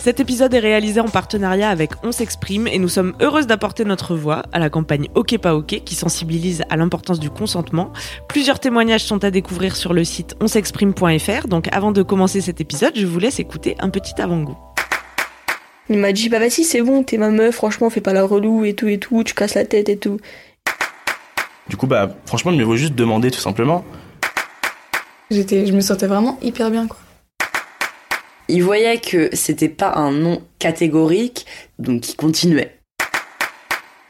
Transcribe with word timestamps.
Cet 0.00 0.20
épisode 0.20 0.54
est 0.54 0.60
réalisé 0.60 1.00
en 1.00 1.08
partenariat 1.08 1.68
avec 1.68 1.90
On 2.04 2.12
s'exprime 2.12 2.68
et 2.68 2.78
nous 2.78 2.88
sommes 2.88 3.14
heureuses 3.20 3.48
d'apporter 3.48 3.84
notre 3.84 4.14
voix 4.14 4.44
à 4.52 4.60
la 4.60 4.70
campagne 4.70 5.08
Ok 5.14 5.36
pas 5.38 5.56
Ok 5.56 5.82
qui 5.84 5.94
sensibilise 5.96 6.62
à 6.70 6.76
l'importance 6.76 7.18
du 7.18 7.30
consentement. 7.30 7.92
Plusieurs 8.28 8.60
témoignages 8.60 9.04
sont 9.04 9.24
à 9.24 9.30
découvrir 9.30 9.74
sur 9.74 9.92
le 9.92 10.04
site 10.04 10.36
onsexprime.fr. 10.40 11.48
Donc 11.48 11.68
avant 11.72 11.90
de 11.90 12.02
commencer 12.02 12.40
cet 12.40 12.60
épisode, 12.60 12.92
je 12.94 13.06
vous 13.06 13.18
laisse 13.18 13.40
écouter 13.40 13.74
un 13.80 13.90
petit 13.90 14.20
avant-goût. 14.20 14.56
Il 15.90 15.98
m'a 15.98 16.12
dit 16.12 16.28
bah 16.28 16.38
vas-y 16.38 16.64
c'est 16.64 16.82
bon, 16.82 17.02
t'es 17.02 17.18
ma 17.18 17.30
meuf, 17.30 17.56
franchement 17.56 17.90
fais 17.90 18.00
pas 18.00 18.12
la 18.12 18.24
relou 18.24 18.64
et 18.64 18.74
tout 18.74 18.88
et 18.88 18.98
tout, 18.98 19.24
tu 19.24 19.34
casses 19.34 19.54
la 19.54 19.64
tête 19.64 19.88
et 19.88 19.98
tout. 19.98 20.18
Du 21.68 21.76
coup, 21.76 21.86
bah, 21.86 22.08
franchement, 22.24 22.50
il 22.50 22.58
me 22.58 22.64
vaut 22.64 22.76
juste 22.76 22.94
demander 22.94 23.30
tout 23.30 23.40
simplement. 23.40 23.84
J'étais, 25.30 25.66
je 25.66 25.72
me 25.74 25.80
sentais 25.80 26.06
vraiment 26.06 26.38
hyper 26.40 26.70
bien, 26.70 26.86
quoi. 26.86 26.98
Il 28.48 28.62
voyait 28.64 28.98
que 28.98 29.28
c'était 29.34 29.68
pas 29.68 29.92
un 29.96 30.10
non 30.10 30.42
catégorique, 30.58 31.44
donc 31.78 32.08
il 32.08 32.16
continuait. 32.16 32.78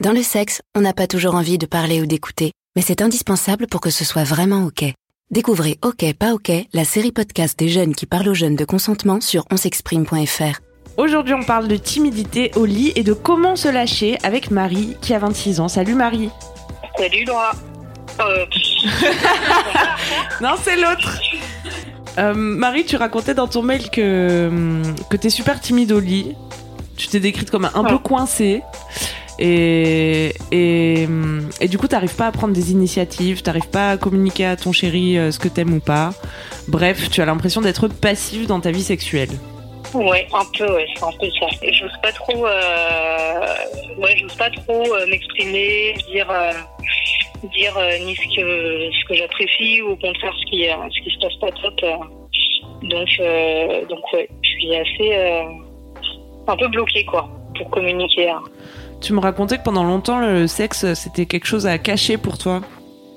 Dans 0.00 0.12
le 0.12 0.22
sexe, 0.22 0.62
on 0.76 0.80
n'a 0.80 0.92
pas 0.92 1.08
toujours 1.08 1.34
envie 1.34 1.58
de 1.58 1.66
parler 1.66 2.00
ou 2.00 2.06
d'écouter, 2.06 2.52
mais 2.76 2.82
c'est 2.82 3.02
indispensable 3.02 3.66
pour 3.66 3.80
que 3.80 3.90
ce 3.90 4.04
soit 4.04 4.22
vraiment 4.22 4.64
OK. 4.66 4.84
Découvrez 5.32 5.76
OK 5.82 6.04
pas 6.14 6.34
OK, 6.34 6.52
la 6.72 6.84
série 6.84 7.10
podcast 7.10 7.58
des 7.58 7.68
jeunes 7.68 7.96
qui 7.96 8.06
parlent 8.06 8.28
aux 8.28 8.34
jeunes 8.34 8.54
de 8.54 8.64
consentement 8.64 9.20
sur 9.20 9.44
onsexprime.fr. 9.50 10.60
Aujourd'hui, 10.96 11.34
on 11.34 11.42
parle 11.42 11.66
de 11.66 11.76
timidité 11.76 12.52
au 12.54 12.64
lit 12.64 12.92
et 12.94 13.02
de 13.02 13.12
comment 13.12 13.56
se 13.56 13.68
lâcher 13.68 14.18
avec 14.22 14.52
Marie 14.52 14.96
qui 15.00 15.14
a 15.14 15.18
26 15.18 15.58
ans. 15.58 15.68
Salut 15.68 15.94
Marie. 15.94 16.30
Salut 16.96 17.24
Laura. 17.24 17.52
Euh, 18.20 18.46
Non, 20.40 20.54
c'est 20.62 20.76
l'autre. 20.76 21.20
Euh, 22.18 22.34
Marie, 22.34 22.84
tu 22.84 22.96
racontais 22.96 23.34
dans 23.34 23.46
ton 23.46 23.62
mail 23.62 23.90
que, 23.90 24.82
que 25.08 25.16
t'es 25.16 25.30
super 25.30 25.60
timide 25.60 25.92
au 25.92 26.00
lit. 26.00 26.34
Tu 26.96 27.06
t'es 27.08 27.20
décrite 27.20 27.50
comme 27.50 27.70
un, 27.72 27.84
peu 27.84 27.98
coincée. 27.98 28.62
Et, 29.38 30.34
et, 30.50 31.08
et 31.60 31.68
du 31.68 31.78
coup, 31.78 31.86
t'arrives 31.86 32.16
pas 32.16 32.26
à 32.26 32.32
prendre 32.32 32.52
des 32.52 32.72
initiatives, 32.72 33.42
t'arrives 33.42 33.68
pas 33.68 33.90
à 33.90 33.96
communiquer 33.96 34.46
à 34.46 34.56
ton 34.56 34.72
chéri 34.72 35.16
euh, 35.16 35.30
ce 35.30 35.38
que 35.38 35.46
t'aimes 35.46 35.74
ou 35.74 35.80
pas. 35.80 36.12
Bref, 36.66 37.08
tu 37.08 37.22
as 37.22 37.24
l'impression 37.24 37.60
d'être 37.60 37.86
passive 37.86 38.46
dans 38.46 38.58
ta 38.58 38.72
vie 38.72 38.82
sexuelle. 38.82 39.30
ouais, 39.94 40.26
un 40.34 40.44
peu, 40.58 40.70
ouais, 40.74 40.86
c'est 40.96 41.04
un 41.04 41.12
peu 41.12 41.28
ça. 41.38 41.46
Et 41.62 41.72
j'ose 41.72 41.96
pas 42.02 42.10
trop, 42.10 42.46
euh, 42.46 43.54
ouais, 43.98 44.16
j'ose 44.18 44.34
pas 44.34 44.50
trop 44.50 44.92
euh, 44.92 45.06
m'exprimer, 45.06 45.94
dire, 46.10 46.28
euh, 46.30 46.52
dire 47.46 47.76
euh, 47.78 47.98
ni 47.98 48.14
ce 48.16 48.22
que 48.22 48.90
ce 48.92 49.04
que 49.08 49.14
j'apprécie 49.14 49.80
ou 49.82 49.90
au 49.92 49.96
contraire 49.96 50.34
ce 50.40 50.46
qui, 50.50 50.68
euh, 50.68 50.74
ce 50.94 51.00
qui 51.02 51.10
se 51.10 51.18
passe 51.20 51.36
pas 51.40 51.50
top. 51.62 51.74
euh. 51.84 51.96
Donc, 52.82 53.08
donc 53.88 54.12
ouais, 54.12 54.28
je 54.42 54.48
suis 54.50 54.74
assez, 54.76 55.14
un 56.46 56.56
peu 56.56 56.68
bloquée 56.68 57.04
quoi, 57.04 57.28
pour 57.56 57.70
communiquer. 57.70 58.30
hein. 58.30 58.42
Tu 59.00 59.12
me 59.12 59.20
racontais 59.20 59.58
que 59.58 59.62
pendant 59.64 59.84
longtemps, 59.84 60.18
le 60.20 60.46
sexe, 60.46 60.92
c'était 60.94 61.26
quelque 61.26 61.46
chose 61.46 61.66
à 61.66 61.78
cacher 61.78 62.18
pour 62.18 62.38
toi. 62.38 62.60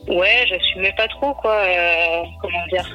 Ouais, 0.07 0.45
j'assumais 0.47 0.91
pas 0.97 1.07
trop 1.07 1.33
quoi. 1.35 1.53
euh, 1.57 2.23
comment 2.41 2.65
dire 2.71 2.87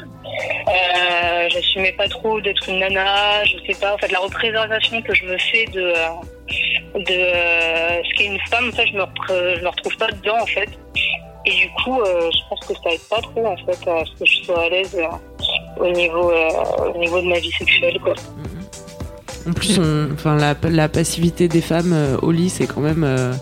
euh, 0.68 1.48
J'assumais 1.50 1.92
pas 1.92 2.08
trop 2.08 2.40
d'être 2.40 2.68
une 2.68 2.80
nana. 2.80 3.44
Je 3.44 3.58
sais 3.72 3.80
pas. 3.80 3.94
En 3.94 3.98
fait, 3.98 4.10
la 4.10 4.18
représentation 4.18 5.00
que 5.02 5.14
je 5.14 5.24
me 5.24 5.38
fais 5.38 5.66
de 5.66 5.92
de 6.94 7.12
euh, 7.12 8.02
ce 8.02 8.14
qu'est 8.16 8.26
une 8.26 8.40
femme, 8.50 8.72
ça, 8.72 8.84
je 8.86 8.92
me 8.92 9.04
je 9.56 9.62
me 9.62 9.68
retrouve 9.68 9.96
pas 9.98 10.08
dedans 10.08 10.38
en 10.40 10.46
fait. 10.46 10.68
Et 11.46 11.50
du 11.50 11.70
coup, 11.84 12.00
euh, 12.00 12.30
je 12.32 12.38
pense 12.48 12.60
que 12.60 12.74
ça 12.82 12.90
aide 12.92 13.00
pas 13.08 13.20
trop 13.22 13.46
en 13.46 13.56
fait 13.56 13.88
à 13.90 14.04
ce 14.04 14.10
que 14.18 14.24
je 14.26 14.44
sois 14.44 14.62
à 14.64 14.68
l'aise 14.68 14.96
euh, 14.96 15.82
au 15.84 15.90
niveau 15.92 16.30
euh, 16.30 16.92
au 16.94 16.98
niveau 16.98 17.20
de 17.20 17.26
ma 17.28 17.38
vie 17.38 17.52
sexuelle 17.52 17.98
quoi. 18.02 18.14
En 19.48 19.52
plus, 19.52 19.78
on- 19.78 20.08
enfin, 20.12 20.34
la, 20.36 20.56
la 20.68 20.88
passivité 20.88 21.46
des 21.46 21.60
femmes 21.60 21.92
euh, 21.92 22.16
au 22.20 22.32
lit, 22.32 22.48
c'est 22.50 22.66
quand 22.66 22.80
même 22.80 23.04
euh, 23.04 23.32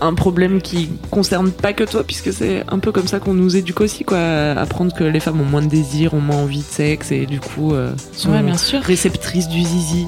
un 0.00 0.14
problème 0.14 0.60
qui 0.60 0.90
concerne 1.12 1.52
pas 1.52 1.72
que 1.72 1.84
toi, 1.84 2.02
puisque 2.02 2.32
c'est 2.32 2.64
un 2.68 2.80
peu 2.80 2.90
comme 2.90 3.06
ça 3.06 3.20
qu'on 3.20 3.34
nous 3.34 3.56
éduque 3.56 3.80
aussi, 3.80 4.02
quoi. 4.04 4.18
Apprendre 4.18 4.92
que 4.92 5.04
les 5.04 5.20
femmes 5.20 5.40
ont 5.40 5.44
moins 5.44 5.62
de 5.62 5.68
désir, 5.68 6.14
ont 6.14 6.20
moins 6.20 6.38
envie 6.42 6.58
de 6.58 6.64
sexe, 6.64 7.12
et 7.12 7.24
du 7.26 7.38
coup, 7.38 7.72
euh, 7.72 7.92
sont 8.12 8.32
Ouais, 8.32 8.42
bien 8.42 8.56
sûr. 8.56 8.80
réceptrices 8.80 9.48
du 9.48 9.60
zizi, 9.62 10.06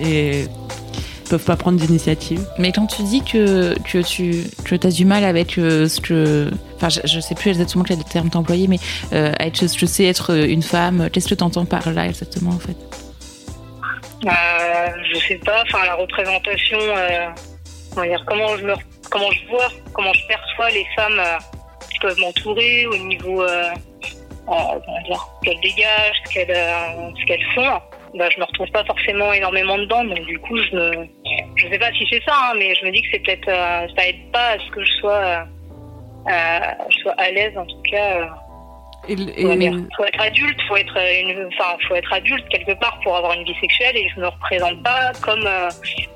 et 0.00 0.46
peuvent 1.28 1.44
pas 1.44 1.56
prendre 1.56 1.78
d'initiative. 1.78 2.40
Mais 2.58 2.72
quand 2.72 2.86
tu 2.86 3.02
dis 3.02 3.22
que, 3.22 3.74
que 3.80 4.02
tu 4.02 4.44
que 4.64 4.86
as 4.86 4.90
du 4.90 5.04
mal 5.04 5.24
avec 5.24 5.58
euh, 5.58 5.88
ce 5.88 6.00
que. 6.00 6.50
Enfin, 6.76 6.88
je, 6.88 7.00
je 7.04 7.20
sais 7.20 7.34
plus 7.34 7.50
exactement 7.50 7.84
quel 7.84 8.02
terme 8.04 8.30
t'employer, 8.30 8.68
mais 8.68 8.78
euh, 9.12 9.32
avec 9.38 9.56
ce 9.56 9.78
que 9.78 9.86
c'est 9.86 10.04
être 10.04 10.36
une 10.36 10.62
femme, 10.62 11.08
qu'est-ce 11.10 11.28
que 11.28 11.34
t'entends 11.34 11.64
par 11.64 11.90
là 11.90 12.06
exactement 12.06 12.50
en 12.50 12.58
fait? 12.58 12.76
Euh, 14.24 14.30
je 15.12 15.18
sais 15.20 15.40
pas, 15.44 15.62
enfin 15.62 15.84
la 15.84 15.94
représentation, 15.94 16.78
euh, 16.80 17.26
comment 17.94 18.06
dire, 18.06 18.24
comment 18.26 18.56
je 18.56 18.64
me, 18.64 18.74
comment 19.10 19.30
je 19.30 19.46
vois, 19.48 19.68
comment 19.92 20.12
je 20.12 20.26
perçois 20.26 20.70
les 20.70 20.86
femmes 20.96 21.18
euh, 21.18 21.38
qui 21.90 21.98
peuvent 21.98 22.18
m'entourer 22.18 22.86
au 22.86 22.96
niveau, 22.96 23.42
euh, 23.42 23.70
euh, 23.72 24.46
comment 24.46 25.02
dire, 25.06 25.28
ce 25.42 25.44
qu'elles 25.44 25.60
dégagent, 25.60 26.16
ce 26.26 26.32
qu'elles, 26.32 26.50
euh, 26.50 27.10
ce 27.20 27.24
qu'elles 27.26 27.46
font. 27.54 27.80
Bah, 28.14 28.28
je 28.34 28.38
me 28.40 28.44
retrouve 28.44 28.70
pas 28.70 28.84
forcément 28.84 29.32
énormément 29.32 29.76
dedans, 29.78 30.04
donc 30.04 30.20
du 30.26 30.38
coup, 30.38 30.56
je 30.56 30.74
me, 30.76 31.06
je 31.56 31.68
sais 31.68 31.78
pas 31.78 31.90
si 31.92 32.06
c'est 32.10 32.22
ça, 32.24 32.32
hein, 32.34 32.54
mais 32.58 32.74
je 32.74 32.86
me 32.86 32.90
dis 32.92 33.02
que 33.02 33.08
c'est 33.12 33.18
peut-être, 33.18 33.48
euh, 33.48 33.86
ça 33.96 34.08
aide 34.08 34.30
pas 34.32 34.50
à 34.52 34.58
ce 34.58 34.70
que 34.70 34.82
je 34.84 34.92
sois, 35.00 35.12
euh, 35.12 35.44
euh, 36.28 36.60
je 36.88 36.96
sois 36.98 37.14
à 37.18 37.30
l'aise 37.30 37.56
en 37.58 37.66
tout 37.66 37.82
cas. 37.90 38.20
euh, 38.20 38.26
dire, 39.56 39.72
faut 39.96 40.04
être 40.04 40.20
adulte, 40.20 40.58
faut 40.68 40.76
être 40.76 40.96
une, 40.96 41.46
enfin, 41.48 41.76
faut 41.86 41.94
être 41.94 42.12
adulte 42.12 42.48
quelque 42.48 42.72
part 42.80 42.98
pour 43.04 43.16
avoir 43.16 43.34
une 43.34 43.44
vie 43.44 43.54
sexuelle 43.60 43.96
et 43.96 44.08
je 44.14 44.20
me 44.20 44.26
représente 44.28 44.82
pas 44.82 45.12
comme, 45.20 45.46
euh, 45.46 45.68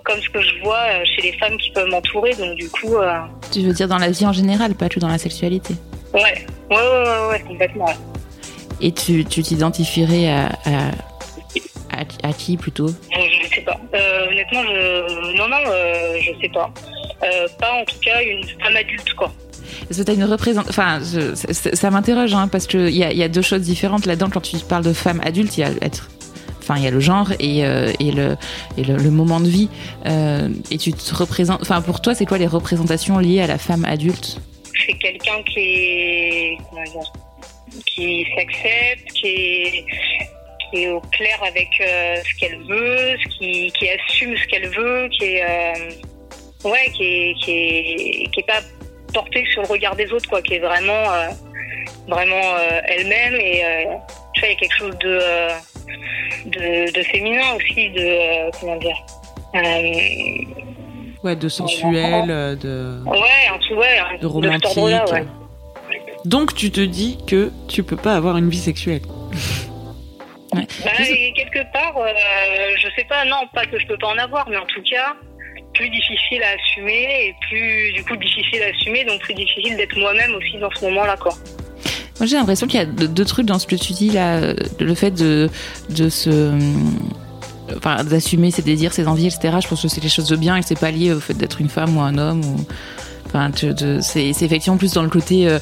comme 0.05 0.21
ce 0.21 0.29
que 0.31 0.41
je 0.41 0.59
vois 0.63 1.05
chez 1.05 1.23
les 1.23 1.33
femmes 1.39 1.57
qui 1.59 1.71
peuvent 1.73 1.89
m'entourer. 1.89 2.35
Donc 2.35 2.55
du 2.57 2.69
coup, 2.71 2.97
euh, 2.97 3.13
Tu 3.53 3.61
veux 3.61 3.73
dire 3.73 3.89
dans 3.89 3.99
la 3.99 4.11
vie 4.11 4.27
en 4.27 4.33
général, 4.33 4.75
pas 4.75 4.89
que 4.89 4.99
dans 5.01 5.09
la 5.09 5.19
sexualité. 5.19 5.75
ouais, 6.15 6.21
ouais, 6.23 6.77
ouais, 6.77 6.77
ouais, 6.79 7.29
ouais, 7.31 7.41
complètement. 7.41 7.85
ouais. 7.87 7.95
Et 8.81 8.93
tu 8.93 9.25
tu 9.27 9.43
t'identifierais 9.43 10.29
à, 10.31 10.47
à, 10.65 10.91
à, 11.93 12.29
à 12.29 12.33
qui 12.33 12.57
plutôt? 12.57 12.89
Je, 12.89 13.47
je 13.49 13.55
sais 13.55 13.61
pas. 13.63 13.79
Euh, 13.95 14.29
honnêtement, 14.31 14.63
je, 14.63 15.37
non, 15.37 15.49
non, 15.49 15.57
euh, 15.67 16.19
je 16.21 16.31
sais 16.41 16.49
pas. 16.49 16.73
Euh, 17.23 17.47
pas 17.59 17.73
en 17.73 17.85
tout 17.85 17.99
cas 18.05 18.23
une 18.23 18.43
femme 18.63 18.77
adulte, 18.77 19.13
quoi. 19.15 19.33
Parce 19.89 20.03
que 20.03 20.13
une 20.13 20.25
représentation. 20.25 20.71
Enfin, 20.71 21.01
je- 21.01 21.35
ça, 21.75 21.91
m'interroge, 21.91 22.35
hein, 22.35 22.49
parce 22.49 22.67
qu'il 22.67 22.91
y 22.91 23.05
a, 23.05 23.13
y 23.13 23.23
a 23.23 23.29
deux 23.29 23.43
choses 23.43 23.63
différentes 23.63 24.07
là-dedans. 24.07 24.31
Quand 24.33 24.41
tu 24.41 24.57
parles 24.59 24.85
de 24.85 24.93
femme 24.93 25.21
adulte, 25.25 25.57
il 25.59 25.61
y 25.61 25.65
a 25.65 25.71
être. 25.83 26.11
Enfin, 26.59 26.77
il 26.77 26.85
y 26.85 26.87
a 26.87 26.91
le 26.91 27.01
genre 27.01 27.33
et, 27.41 27.65
euh, 27.65 27.91
et, 28.01 28.11
le, 28.13 28.37
et 28.77 28.85
le, 28.85 28.97
le 28.97 29.11
moment 29.11 29.41
de 29.41 29.49
vie. 29.49 29.69
Euh, 30.07 30.49
et 30.71 30.79
tu 30.79 30.93
te 30.93 31.15
représentes. 31.15 31.61
Enfin, 31.63 31.81
pour 31.83 32.01
toi, 32.01 32.15
c'est 32.15 32.27
quoi 32.27 32.39
les 32.39 32.47
représentations 32.47 33.19
liées 33.19 33.41
à 33.41 33.47
la 33.47 33.59
femme 33.59 33.85
adulte? 33.85 34.41
C'est 34.87 34.93
quelqu'un 34.95 35.43
qui 35.53 35.59
est, 35.61 36.59
comment 36.69 36.83
dire, 36.85 37.13
qui 37.87 38.27
s'accepte, 38.37 39.13
qui 39.15 39.27
est, 39.29 39.85
qui 40.71 40.85
est 40.85 40.89
au 40.91 41.01
clair 41.13 41.39
avec 41.47 41.69
euh, 41.81 42.17
ce 42.17 42.39
qu'elle 42.39 42.59
veut, 42.63 43.17
ce 43.23 43.29
qui, 43.39 43.73
qui 43.79 43.89
assume 43.91 44.37
ce 44.37 44.47
qu'elle 44.47 44.69
veut, 44.69 45.09
qui 45.19 45.25
est, 45.25 45.43
euh, 45.43 46.69
ouais, 46.69 46.91
qui 46.95 47.05
est, 47.05 47.35
qui 47.43 47.51
est, 47.51 48.31
qui 48.33 48.41
est 48.41 48.47
pas 48.47 48.61
portée 49.13 49.45
sur 49.53 49.63
le 49.63 49.69
regard 49.69 49.97
des 49.97 50.11
autres, 50.13 50.29
quoi, 50.29 50.41
qui 50.43 50.55
est 50.55 50.59
vraiment, 50.61 51.13
euh, 51.13 51.29
vraiment 52.09 52.55
euh, 52.59 52.81
elle-même 52.87 53.35
et 53.35 53.65
euh, 53.65 53.85
tu 54.35 54.41
vois, 54.41 54.49
il 54.49 54.53
y 54.53 54.57
a 54.57 54.59
quelque 54.59 54.77
chose 54.77 54.99
de, 54.99 55.19
de, 56.47 56.93
de 56.93 57.03
féminin 57.05 57.55
aussi, 57.57 57.91
de, 57.91 58.51
comment 58.61 58.77
dire, 58.77 58.97
Ouais, 61.23 61.37
de 61.37 61.49
sensuel, 61.49 62.57
de. 62.59 63.03
Ouais, 63.05 63.19
un 63.53 63.59
tout, 63.59 63.75
ouais. 63.75 64.19
De 64.21 64.27
romantique. 64.27 64.77
ouais. 65.13 65.27
Donc 66.25 66.55
tu 66.55 66.71
te 66.71 66.81
dis 66.81 67.19
que 67.27 67.51
tu 67.69 67.83
peux 67.83 67.97
pas 67.97 68.15
avoir 68.15 68.37
une 68.37 68.49
vie 68.49 68.59
sexuelle. 68.59 69.03
Bah, 70.53 70.61
et 70.99 71.33
quelque 71.33 71.73
part, 71.73 71.97
euh, 71.97 72.75
je 72.79 72.89
sais 72.97 73.05
pas, 73.05 73.25
non, 73.25 73.47
pas 73.55 73.67
que 73.67 73.79
je 73.79 73.87
peux 73.87 73.97
pas 73.99 74.09
en 74.09 74.19
avoir, 74.19 74.49
mais 74.49 74.57
en 74.57 74.67
tout 74.67 74.83
cas, 74.83 75.15
plus 75.75 75.89
difficile 75.89 76.43
à 76.43 76.61
assumer 76.61 77.27
et 77.27 77.35
plus, 77.49 77.93
du 77.93 78.05
coup, 78.05 78.17
difficile 78.17 78.63
à 78.63 78.77
assumer, 78.77 79.05
donc 79.05 79.21
plus 79.21 79.35
difficile 79.35 79.77
d'être 79.77 79.97
moi-même 79.97 80.35
aussi 80.35 80.59
dans 80.59 80.71
ce 80.71 80.85
moment-là, 80.87 81.17
quoi. 81.17 81.33
Moi, 82.19 82.27
j'ai 82.27 82.37
l'impression 82.37 82.67
qu'il 82.67 82.79
y 82.79 82.83
a 82.83 82.87
deux, 82.87 83.25
trucs 83.25 83.47
dans 83.47 83.59
ce 83.59 83.67
que 83.67 83.77
tu 83.77 83.93
dis 83.93 84.11
là, 84.11 84.37
euh, 84.37 84.55
le 84.79 84.95
fait 84.95 85.11
de, 85.11 85.49
de 85.89 86.09
se. 86.09 86.59
Enfin, 87.77 88.03
d'assumer 88.03 88.51
ses 88.51 88.63
désirs, 88.63 88.93
ses 88.93 89.07
envies, 89.07 89.29
etc. 89.29 89.57
Je 89.63 89.69
pense 89.69 89.81
que 89.81 89.89
c'est 89.89 90.01
des 90.01 90.09
choses 90.09 90.29
de 90.29 90.37
bien 90.37 90.57
et 90.57 90.63
c'est 90.63 90.79
pas 90.79 90.91
lié 90.91 91.13
au 91.13 91.21
fait 91.21 91.35
d'être 91.35 91.61
une 91.61 91.69
femme 91.69 91.97
ou 91.97 92.01
un 92.01 92.19
homme. 92.19 92.45
Ou... 92.45 92.67
Enfin, 93.27 93.51
c'est 94.03 94.27
effectivement 94.29 94.77
plus 94.77 94.93
dans 94.93 95.05
le 95.05 95.09
côté. 95.09 95.49
euh, 95.49 95.61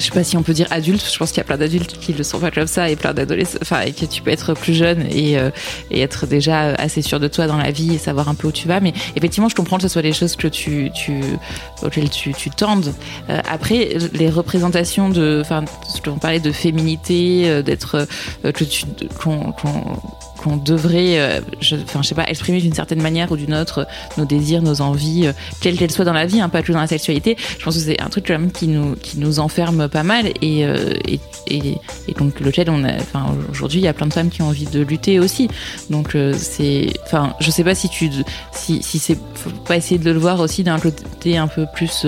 je 0.00 0.06
sais 0.06 0.12
pas 0.12 0.24
si 0.24 0.36
on 0.36 0.42
peut 0.42 0.54
dire 0.54 0.66
adulte, 0.70 1.04
je 1.12 1.18
pense 1.18 1.30
qu'il 1.30 1.38
y 1.38 1.40
a 1.42 1.44
plein 1.44 1.58
d'adultes 1.58 1.98
qui 2.00 2.14
le 2.14 2.24
sont 2.24 2.38
pas 2.38 2.50
comme 2.50 2.66
ça 2.66 2.88
et 2.88 2.96
plein 2.96 3.12
d'adolescents, 3.12 3.58
enfin, 3.60 3.82
et 3.82 3.92
que 3.92 4.06
tu 4.06 4.22
peux 4.22 4.30
être 4.30 4.54
plus 4.54 4.72
jeune 4.72 5.06
et, 5.10 5.38
euh, 5.38 5.50
et 5.90 6.00
être 6.00 6.26
déjà 6.26 6.74
assez 6.74 7.02
sûr 7.02 7.20
de 7.20 7.28
toi 7.28 7.46
dans 7.46 7.58
la 7.58 7.70
vie 7.70 7.94
et 7.94 7.98
savoir 7.98 8.28
un 8.28 8.34
peu 8.34 8.48
où 8.48 8.52
tu 8.52 8.66
vas. 8.66 8.80
Mais 8.80 8.94
effectivement, 9.14 9.50
je 9.50 9.54
comprends 9.54 9.76
que 9.76 9.82
ce 9.82 9.88
soit 9.88 10.02
des 10.02 10.14
choses 10.14 10.36
que 10.36 10.48
tu, 10.48 10.90
tu, 10.94 11.20
auxquelles 11.82 12.08
tu, 12.08 12.32
tu 12.32 12.48
tendes. 12.48 12.94
Euh, 13.28 13.40
après, 13.48 13.98
les 14.14 14.30
représentations 14.30 15.10
de, 15.10 15.40
enfin, 15.42 15.64
on 16.06 16.18
parlait 16.18 16.40
de 16.40 16.52
féminité, 16.52 17.42
euh, 17.44 17.62
d'être, 17.62 18.06
que 18.42 18.64
tu, 18.64 18.84
qu'on, 19.22 19.52
qu'on, 19.52 20.00
qu'on 20.40 20.56
devrait, 20.56 21.18
euh, 21.18 21.40
je, 21.60 21.76
je 21.76 22.02
sais 22.02 22.14
pas, 22.14 22.28
exprimer 22.28 22.60
d'une 22.60 22.72
certaine 22.72 23.02
manière 23.02 23.30
ou 23.30 23.36
d'une 23.36 23.54
autre 23.54 23.80
euh, 23.80 23.84
nos 24.16 24.24
désirs, 24.24 24.62
nos 24.62 24.80
envies, 24.80 25.26
euh, 25.26 25.32
quelles 25.60 25.76
qu'elles 25.76 25.90
soient 25.90 26.04
dans 26.04 26.14
la 26.14 26.26
vie, 26.26 26.40
hein, 26.40 26.48
pas 26.48 26.62
que 26.62 26.72
dans 26.72 26.80
la 26.80 26.86
sexualité. 26.86 27.36
Je 27.58 27.64
pense 27.64 27.74
que 27.74 27.80
c'est 27.80 28.00
un 28.00 28.08
truc 28.08 28.26
quand 28.26 28.38
même 28.38 28.50
qui 28.50 28.66
nous, 28.66 28.96
qui 28.96 29.18
nous 29.18 29.38
enferme 29.38 29.88
pas 29.88 30.02
mal 30.02 30.28
et, 30.40 30.64
euh, 30.64 30.94
donc 32.18 32.40
lequel 32.40 32.70
on 32.70 32.84
a, 32.84 32.94
enfin, 32.94 33.26
aujourd'hui, 33.50 33.80
il 33.80 33.84
y 33.84 33.88
a 33.88 33.92
plein 33.92 34.06
de 34.06 34.12
femmes 34.12 34.30
qui 34.30 34.40
ont 34.42 34.48
envie 34.48 34.66
de 34.66 34.80
lutter 34.80 35.20
aussi. 35.20 35.48
Donc 35.90 36.14
euh, 36.14 36.32
c'est, 36.36 36.92
enfin, 37.04 37.34
je 37.40 37.50
sais 37.50 37.64
pas 37.64 37.74
si 37.74 37.88
tu, 37.88 38.10
si, 38.52 38.82
si 38.82 38.98
c'est, 38.98 39.18
faut 39.34 39.50
pas 39.50 39.76
essayer 39.76 39.98
de 39.98 40.10
le 40.10 40.18
voir 40.18 40.40
aussi 40.40 40.64
d'un 40.64 40.78
côté 40.78 41.36
un 41.36 41.48
peu 41.48 41.66
plus, 41.74 42.06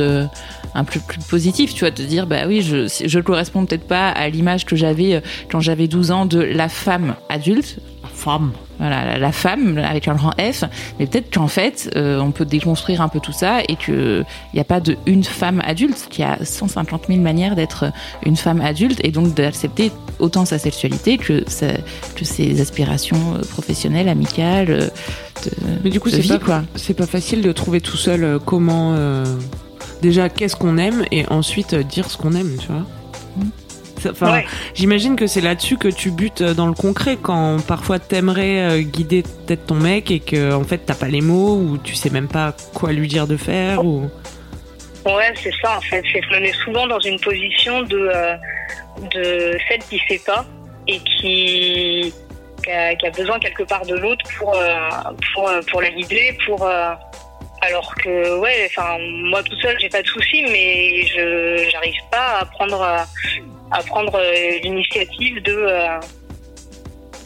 un 0.75 0.85
peu 0.85 1.01
plus 1.01 1.21
positif, 1.29 1.75
tu 1.75 1.81
vois, 1.81 1.91
te 1.91 2.03
dire, 2.03 2.27
bah 2.27 2.47
oui, 2.47 2.63
je, 2.63 2.89
je 3.05 3.21
corresponds 3.21 3.67
peut-être 3.67 3.87
pas 3.87 4.09
à 4.09 4.29
l'image 4.29 4.65
que 4.65 4.77
j'avais 4.77 5.23
quand 5.51 5.61
j'avais 5.61 5.89
12 5.89 6.11
ans 6.11 6.27
de 6.27 6.41
la 6.41 6.69
femme 6.69 7.15
adulte. 7.29 7.79
Femme. 8.23 8.53
Voilà, 8.79 9.05
la, 9.05 9.19
la 9.19 9.33
femme 9.33 9.79
avec 9.79 10.09
un 10.09 10.15
grand 10.15 10.33
F. 10.41 10.65
Mais 10.99 11.07
peut-être 11.07 11.33
qu'en 11.33 11.49
fait, 11.49 11.91
euh, 11.97 12.21
on 12.21 12.31
peut 12.31 12.45
déconstruire 12.45 13.01
un 13.01 13.09
peu 13.09 13.21
tout 13.21 13.33
ça 13.33 13.61
et 13.69 13.77
que 13.77 14.25
il 14.53 14.57
n'y 14.57 14.61
a 14.61 14.65
pas 14.65 14.81
de 14.81 14.97
une 15.07 15.25
femme 15.25 15.61
adulte, 15.65 16.07
qu'il 16.11 16.25
y 16.25 16.29
a 16.29 16.39
150 16.45 17.05
000 17.09 17.21
manières 17.21 17.55
d'être 17.57 17.87
une 18.25 18.37
femme 18.37 18.61
adulte 18.61 19.01
et 19.05 19.11
donc 19.11 19.35
d'accepter 19.35 19.91
autant 20.19 20.45
sa 20.45 20.59
sexualité 20.59 21.19
que, 21.19 21.43
sa- 21.49 21.79
que 22.17 22.25
ses 22.25 22.61
aspirations 22.61 23.35
euh, 23.37 23.41
professionnelles, 23.51 24.09
amicales. 24.09 24.71
euh, 24.71 24.89
De, 25.45 25.51
Mais 25.85 25.91
du 25.91 25.99
coup, 26.01 26.09
c'est 26.11 26.23
pas, 26.29 26.39
quoi. 26.39 26.63
pas 26.97 27.07
facile 27.07 27.43
de 27.43 27.51
trouver 27.53 27.81
tout 27.81 27.97
seul 27.97 28.39
comment. 28.45 28.95
euh, 28.97 29.25
déjà, 30.01 30.29
qu'est-ce 30.29 30.57
qu'on 30.57 30.79
aime 30.79 31.05
et 31.11 31.27
ensuite 31.29 31.75
dire 31.75 32.11
ce 32.11 32.17
qu'on 32.17 32.33
aime, 32.35 32.57
tu 32.61 32.69
vois. 32.69 32.85
Enfin, 34.11 34.33
Ouais. 34.33 34.47
j'imagine 34.75 35.17
que 35.17 35.27
c'est 35.27 35.41
là-dessus 35.41 35.77
que 35.77 35.89
tu 35.89 36.11
butes 36.11 36.41
euh, 36.43 36.55
dans 36.55 36.67
le 36.67 36.75
concret 36.75 37.17
quand 37.21 37.59
parfois 37.67 37.99
t'aimerais 37.99 38.61
euh, 38.61 38.81
guider 38.83 39.23
peut-être 39.23 39.67
ton 39.67 39.75
mec 39.77 40.11
et 40.11 40.21
que 40.21 40.53
en 40.55 40.65
fait 40.65 40.79
t'as 40.79 40.95
pas 40.95 41.09
les 41.09 41.21
mots 41.21 41.57
ou 41.57 41.79
tu 41.79 41.95
sais 41.95 42.11
même 42.11 42.29
pas 42.29 42.55
quoi 42.75 42.93
lui 42.93 43.09
dire 43.09 43.27
de 43.27 43.37
faire 43.37 43.85
ou. 43.85 44.09
Ouais, 45.05 45.33
c'est 45.43 45.53
ça 45.61 45.77
en 45.79 45.81
fait. 45.81 46.03
C'est 46.13 46.21
je 46.23 46.35
me 46.35 46.41
mets 46.41 46.53
souvent 46.65 46.87
dans 46.87 47.01
une 47.01 47.19
position 47.21 47.83
de 47.83 47.99
euh, 48.15 48.37
de 49.13 49.59
celle 49.69 49.81
qui 49.91 50.01
sait 50.09 50.21
pas 50.25 50.45
et 50.87 50.99
qui 51.01 52.13
qui 52.63 52.71
a, 52.71 52.95
qui 52.95 53.07
a 53.07 53.11
besoin 53.11 53.39
quelque 53.41 53.65
part 53.65 53.85
de 53.85 53.97
l'autre 53.97 54.25
pour 54.39 54.55
euh, 54.55 54.79
pour 55.35 55.51
pour 55.71 55.83
la 55.83 55.91
guider, 55.91 56.39
pour 56.47 56.65
euh, 56.65 56.93
alors 57.63 57.93
que 57.97 58.39
ouais, 58.39 58.69
enfin 58.71 58.97
moi 59.25 59.43
tout 59.43 59.57
seul 59.61 59.77
j'ai 59.81 59.89
pas 59.89 60.03
de 60.03 60.07
soucis, 60.07 60.43
mais 60.45 61.05
je 61.07 61.69
j'arrive 61.73 62.01
pas 62.11 62.39
à 62.41 62.45
prendre 62.45 62.81
à 63.73 63.83
prendre 63.83 64.15
euh, 64.15 64.59
l'initiative 64.63 65.43
de 65.43 65.53
euh, 65.53 65.99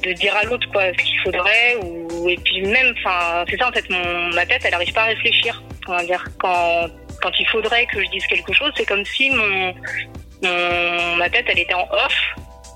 de 0.05 0.13
dire 0.13 0.35
à 0.37 0.45
l'autre 0.45 0.67
quoi 0.73 0.83
ce 0.93 1.05
qu'il 1.05 1.19
faudrait 1.21 1.77
ou 1.83 2.29
et 2.29 2.37
puis 2.37 2.63
même 2.63 2.95
enfin 2.99 3.45
c'est 3.49 3.57
ça 3.57 3.69
en 3.69 3.73
fait 3.73 3.89
mon 3.91 4.29
ma 4.35 4.47
tête 4.47 4.63
elle 4.65 4.75
arrive 4.75 4.93
pas 4.93 5.03
à 5.03 5.07
réfléchir 5.07 5.63
dire. 6.07 6.25
Quand 6.39 6.87
quand 7.23 7.31
il 7.41 7.47
faudrait 7.49 7.87
que 7.87 8.03
je 8.03 8.11
dise 8.11 8.27
quelque 8.27 8.53
chose 8.53 8.71
c'est 8.77 8.87
comme 8.87 9.05
si 9.05 9.31
mon, 9.31 9.75
ma 11.17 11.29
tête 11.29 11.47
elle 11.49 11.59
était 11.59 11.75
en 11.75 11.89
off 11.91 12.17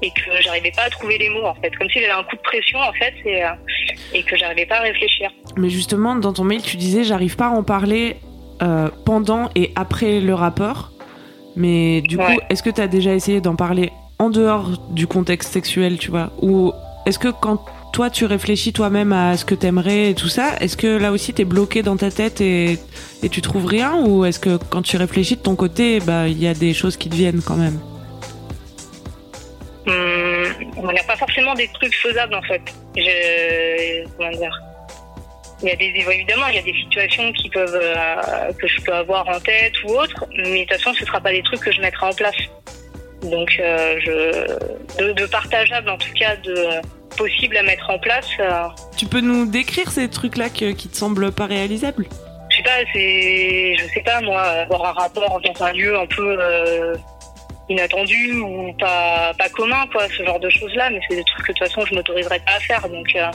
et 0.03 0.11
que 0.11 0.41
j'arrivais 0.41 0.73
pas 0.73 0.85
à 0.85 0.91
trouver 0.91 1.19
les 1.19 1.29
mots 1.29 1.45
en 1.45 1.55
fait. 1.57 1.71
Comme 1.77 1.91
si 1.91 2.01
j'avais 2.01 2.13
un 2.13 2.25
coup 2.25 2.37
de 2.37 2.41
pression 2.41 2.79
en 2.79 2.93
fait 2.95 3.13
et, 3.27 3.45
euh, 3.45 3.49
et 4.15 4.23
que 4.23 4.35
j'arrivais 4.35 4.65
pas 4.65 4.77
à 4.77 4.81
réfléchir. 4.81 5.31
Mais 5.59 5.69
justement, 5.69 6.17
dans 6.17 6.33
ton 6.33 6.45
mail, 6.45 6.63
tu 6.63 6.79
disais 6.79 7.05
j'arrive 7.05 7.37
pas 7.37 7.49
à 7.49 7.51
en 7.51 7.63
parler 7.63 8.17
pendant 9.05 9.51
et 9.55 9.73
après 9.77 10.21
le 10.21 10.35
rapport. 10.35 10.91
Mais 11.57 12.01
du 12.03 12.17
coup, 12.17 12.39
est-ce 12.49 12.63
que 12.63 12.71
tu 12.71 12.81
as 12.81 12.89
déjà 12.89 13.15
essayé 13.15 13.41
d'en 13.41 13.57
parler 13.57 13.93
en 14.19 14.31
dehors 14.31 14.71
du 14.91 15.07
contexte 15.07 15.53
sexuel, 15.53 15.99
tu 15.99 16.11
vois? 16.11 16.31
Ou 16.43 16.73
est-ce 17.07 17.19
que 17.19 17.29
quand 17.29 17.65
toi 17.93 18.11
tu 18.11 18.25
réfléchis 18.25 18.73
toi-même 18.73 19.13
à 19.13 19.37
ce 19.37 19.45
que 19.45 19.55
t'aimerais 19.55 20.11
et 20.11 20.15
tout 20.15 20.29
ça, 20.29 20.57
est-ce 20.61 20.77
que 20.77 20.87
là 20.87 21.11
aussi 21.11 21.33
t'es 21.33 21.45
bloqué 21.45 21.83
dans 21.83 21.97
ta 21.97 22.11
tête 22.11 22.41
et, 22.41 22.79
et 23.23 23.29
tu 23.29 23.41
trouves 23.41 23.67
rien? 23.67 24.01
Ou 24.07 24.25
est-ce 24.25 24.39
que 24.39 24.59
quand 24.71 24.83
tu 24.83 24.97
réfléchis 24.97 25.37
de 25.37 25.41
ton 25.41 25.57
côté, 25.57 26.01
bah 26.01 26.29
il 26.29 26.39
y 26.39 26.47
a 26.47 26.55
des 26.55 26.73
choses 26.73 26.97
qui 26.97 27.09
te 27.09 27.17
viennent 27.17 27.43
quand 27.43 27.57
même? 27.57 27.79
Hum, 29.87 30.45
on 30.77 30.93
n'a 30.93 31.03
pas 31.03 31.17
forcément 31.17 31.55
des 31.55 31.69
trucs 31.75 31.95
faisables 31.97 32.35
en 32.35 32.43
fait. 32.43 32.63
Je, 32.97 34.05
comment 34.17 34.31
dire? 34.31 34.70
Il 35.63 35.69
y 35.69 35.73
a 35.73 35.77
des 35.77 35.93
évidemment 36.11 36.47
il 36.49 36.57
y 36.57 36.59
a 36.59 36.63
des 36.63 36.73
situations 36.73 37.33
qui 37.33 37.51
peuvent 37.51 37.79
euh, 37.81 38.53
que 38.59 38.67
je 38.67 38.81
peux 38.81 38.95
avoir 38.95 39.29
en 39.29 39.39
tête 39.41 39.75
ou 39.85 39.91
autre, 39.91 40.25
mais 40.37 40.65
de 40.65 40.71
toute 40.71 40.79
façon 40.79 40.95
ce 40.95 41.05
sera 41.05 41.21
pas 41.21 41.33
des 41.33 41.43
trucs 41.43 41.61
que 41.61 41.73
je 41.73 41.81
mettrai 41.81 42.07
en 42.07 42.15
place. 42.15 42.37
Donc 43.23 43.51
euh, 43.61 44.01
je 44.01 45.03
de, 45.03 45.13
de 45.13 45.27
partageable 45.27 45.91
en 45.91 45.99
tout 45.99 46.13
cas 46.19 46.37
de 46.37 46.57
possible 47.17 47.57
à 47.59 47.63
mettre 47.63 47.91
en 47.91 47.99
place. 47.99 48.29
euh, 48.41 48.63
Tu 48.97 49.05
peux 49.05 49.21
nous 49.21 49.45
décrire 49.45 49.91
ces 49.91 50.09
trucs-là 50.09 50.49
qui 50.49 50.75
te 50.75 50.97
semblent 50.97 51.31
pas 51.33 51.47
réalisables? 51.47 52.07
Je 52.49 52.57
sais 52.57 52.63
pas, 52.63 52.91
c'est, 52.93 53.77
je 53.79 53.85
sais 53.95 54.03
pas 54.03 54.21
moi, 54.23 54.41
avoir 54.43 54.87
un 54.87 54.93
rapport 54.93 55.41
dans 55.41 55.65
un 55.65 55.73
lieu 55.73 55.97
un 55.97 56.07
peu 56.07 56.37
euh, 56.41 56.97
inattendu 57.71 58.41
ou 58.41 58.73
pas, 58.79 59.33
pas 59.39 59.49
commun, 59.49 59.87
quoi, 59.93 60.03
ce 60.17 60.25
genre 60.25 60.41
de 60.41 60.51
choses-là. 60.51 60.91
Mais 60.91 61.01
c'est 61.09 61.17
des 61.17 61.25
trucs 61.25 61.47
que 61.47 61.53
de 61.53 61.59
toute 61.59 61.69
façon 61.69 61.87
je 61.87 61.95
m'autoriserais 61.95 62.41
pas 62.41 62.53
à 62.57 62.61
faire, 62.61 62.83
donc 62.89 63.07
euh, 63.17 63.27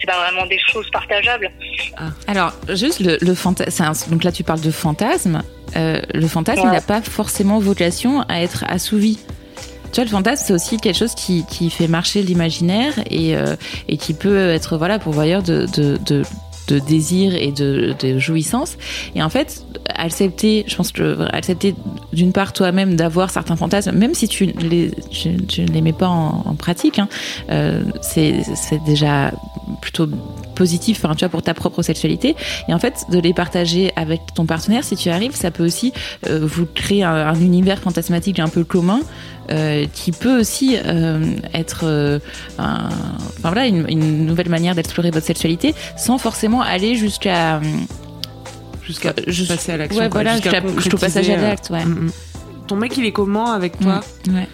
c'est 0.00 0.06
pas 0.06 0.18
vraiment 0.28 0.46
des 0.46 0.58
choses 0.70 0.88
partageables. 0.90 1.50
Alors, 2.26 2.52
juste 2.70 3.00
le, 3.00 3.16
le 3.20 3.34
fantasme. 3.34 4.10
Donc 4.10 4.24
là, 4.24 4.32
tu 4.32 4.44
parles 4.44 4.60
de 4.60 4.70
fantasme. 4.70 5.42
Euh, 5.76 6.00
le 6.12 6.26
fantasme, 6.28 6.60
Ouais. 6.62 6.68
il 6.68 6.72
n'a 6.72 6.80
pas 6.80 7.00
forcément 7.02 7.58
vocation 7.58 8.22
à 8.28 8.40
être 8.42 8.64
assouvi. 8.68 9.18
Tu 9.92 10.00
vois, 10.00 10.04
le 10.04 10.10
fantasme, 10.10 10.44
c'est 10.46 10.52
aussi 10.52 10.76
quelque 10.78 10.98
chose 10.98 11.14
qui, 11.14 11.44
qui 11.48 11.70
fait 11.70 11.86
marcher 11.88 12.22
l'imaginaire 12.22 12.92
et, 13.10 13.36
euh, 13.36 13.54
et 13.88 13.96
qui 13.96 14.12
peut 14.14 14.50
être 14.50 14.76
voilà 14.76 14.98
pourvoyeur 14.98 15.42
de, 15.42 15.66
de, 15.76 15.96
de, 15.98 16.22
de 16.68 16.78
désir 16.78 17.34
et 17.34 17.52
de, 17.52 17.94
de 17.98 18.18
jouissance. 18.18 18.76
Et 19.14 19.22
en 19.22 19.28
fait, 19.28 19.64
accepter, 19.88 20.64
je 20.66 20.76
pense 20.76 20.92
que 20.92 21.26
accepter 21.32 21.74
d'une 22.12 22.32
part 22.32 22.52
toi-même 22.52 22.96
d'avoir 22.96 23.30
certains 23.30 23.56
fantasmes, 23.56 23.92
même 23.92 24.14
si 24.14 24.28
tu 24.28 24.46
les, 24.46 24.90
tu, 25.10 25.36
tu 25.46 25.62
ne 25.62 25.68
les 25.68 25.80
mets 25.80 25.92
pas 25.92 26.08
en, 26.08 26.54
pratique, 26.54 26.98
hein, 26.98 27.08
euh, 27.50 27.82
c'est 28.00 28.44
déjà 28.86 29.32
plutôt 29.80 30.06
positif, 30.54 31.04
enfin, 31.04 31.14
tu 31.14 31.20
vois, 31.24 31.28
pour 31.30 31.42
ta 31.42 31.54
propre 31.54 31.82
sexualité. 31.82 32.36
Et 32.68 32.74
en 32.74 32.78
fait, 32.78 33.04
de 33.10 33.18
les 33.18 33.32
partager 33.34 33.92
avec 33.96 34.20
ton 34.34 34.46
partenaire, 34.46 34.84
si 34.84 34.96
tu 34.96 35.10
arrives, 35.10 35.34
ça 35.34 35.50
peut 35.50 35.64
aussi 35.64 35.92
euh, 36.28 36.40
vous 36.42 36.66
créer 36.66 37.02
un, 37.04 37.14
un 37.14 37.34
univers 37.40 37.78
fantasmatique 37.78 38.38
un 38.38 38.48
peu 38.48 38.64
commun. 38.64 39.00
euh, 39.50 39.84
qui 39.92 40.10
peut 40.10 40.40
aussi 40.40 40.78
euh, 40.86 41.22
être 41.52 41.80
euh, 41.84 42.18
un- 42.58 42.88
enfin 42.88 43.50
voilà 43.52 43.66
une, 43.66 43.84
une 43.90 44.24
nouvelle 44.24 44.48
manière 44.48 44.74
d'explorer 44.74 45.10
votre 45.10 45.26
sexualité 45.26 45.74
sans 45.98 46.16
forcément 46.16 46.62
aller 46.62 46.94
jusqu'à 46.94 47.60
Jusqu'à 48.82 49.12
Juste- 49.26 49.50
passer 49.50 49.72
à 49.72 49.76
l'action. 49.76 50.00
ouais 50.02 50.08
voilà 50.08 50.36
jusqu'au 50.78 50.96
passage 50.96 51.28
à 51.30 51.36
l'acte 51.36 51.68
ouais. 51.70 51.84
mm, 51.84 52.06
mm. 52.06 52.10
Ton 52.68 52.76
mec, 52.76 52.96
il 52.96 53.04
est 53.04 53.12
comment 53.12 53.52
avec 53.52 53.78
toi? 53.78 54.00
Ouais. 54.28 54.48